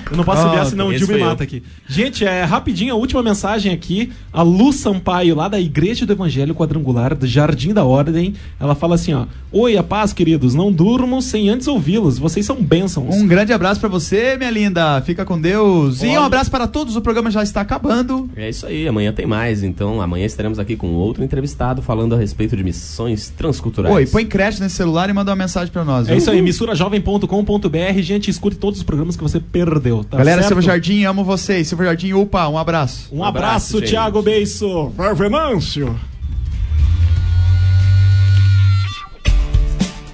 Eu 0.09 0.15
não 0.15 0.23
posso 0.23 0.47
Ah, 0.47 0.51
subir, 0.59 0.69
senão 0.69 0.87
o 0.87 0.91
Gil 0.91 1.01
me 1.01 1.05
fui 1.15 1.21
eu. 1.21 1.25
mata 1.25 1.43
aqui. 1.43 1.61
Gente, 1.85 2.23
é 2.23 2.43
rapidinho, 2.45 2.93
a 2.93 2.97
última 2.97 3.21
mensagem 3.21 3.73
aqui. 3.73 4.09
A 4.31 4.41
Lu 4.41 4.71
Sampaio, 4.71 5.35
lá 5.35 5.49
da 5.49 5.59
Igreja 5.59 6.05
do 6.05 6.13
Evangelho 6.13 6.55
Quadrangular, 6.55 7.13
do 7.13 7.27
Jardim 7.27 7.73
da 7.73 7.83
Ordem. 7.83 8.33
Ela 8.57 8.73
fala 8.73 8.95
assim, 8.95 9.13
ó. 9.13 9.25
Oi, 9.51 9.75
a 9.75 9.83
paz, 9.83 10.13
queridos. 10.13 10.53
Não 10.55 10.71
durmo 10.71 11.21
sem 11.21 11.49
antes 11.49 11.67
ouvi-los. 11.67 12.17
Vocês 12.19 12.45
são 12.45 12.55
bênçãos. 12.55 13.15
Um 13.17 13.27
grande 13.27 13.51
abraço 13.51 13.81
pra 13.81 13.89
você, 13.89 14.37
minha 14.37 14.49
linda. 14.51 15.01
Fica 15.01 15.25
com 15.25 15.39
Deus. 15.41 16.01
E 16.01 16.07
Olha. 16.07 16.21
um 16.21 16.23
abraço 16.23 16.49
para 16.51 16.67
todos. 16.67 16.95
O 16.95 17.01
programa 17.01 17.29
já 17.29 17.43
está 17.43 17.59
acabando. 17.59 18.29
É 18.37 18.47
isso 18.47 18.65
aí, 18.65 18.87
amanhã 18.87 19.11
tem 19.11 19.25
mais. 19.25 19.61
Então, 19.61 20.01
amanhã 20.01 20.25
estaremos 20.25 20.57
aqui 20.57 20.77
com 20.77 20.86
outro 20.95 21.23
entrevistado 21.23 21.81
falando 21.81 22.15
a 22.15 22.17
respeito 22.17 22.55
de 22.55 22.63
missões 22.63 23.29
transculturais. 23.29 23.93
Oi, 23.93 24.05
põe 24.07 24.25
crédito 24.25 24.61
nesse 24.61 24.75
celular 24.75 25.09
e 25.09 25.13
manda 25.13 25.31
uma 25.31 25.35
mensagem 25.35 25.71
pra 25.71 25.83
nós. 25.83 26.07
É 26.07 26.11
viu? 26.11 26.17
isso 26.17 26.29
aí, 26.31 26.41
missurajovem.com.br. 26.41 27.99
Gente, 28.01 28.29
escute 28.29 28.57
todos 28.57 28.79
os 28.79 28.83
programas 28.83 29.15
que 29.15 29.23
você 29.23 29.39
perdeu. 29.39 30.03
Tá 30.03 30.17
Galera, 30.17 30.41
certo? 30.41 30.47
Silvio 30.49 30.63
Jardim, 30.63 31.03
amo 31.03 31.23
vocês. 31.23 31.67
Silvio 31.67 31.85
Jardim, 31.85 32.13
upa, 32.13 32.47
um 32.47 32.57
abraço. 32.57 33.09
Um 33.13 33.19
Um 33.19 33.23
abraço, 33.23 33.77
abraço. 33.77 33.91
Thiago 33.91 34.21
Beiço. 34.21 34.91
Venâncio. 35.15 35.95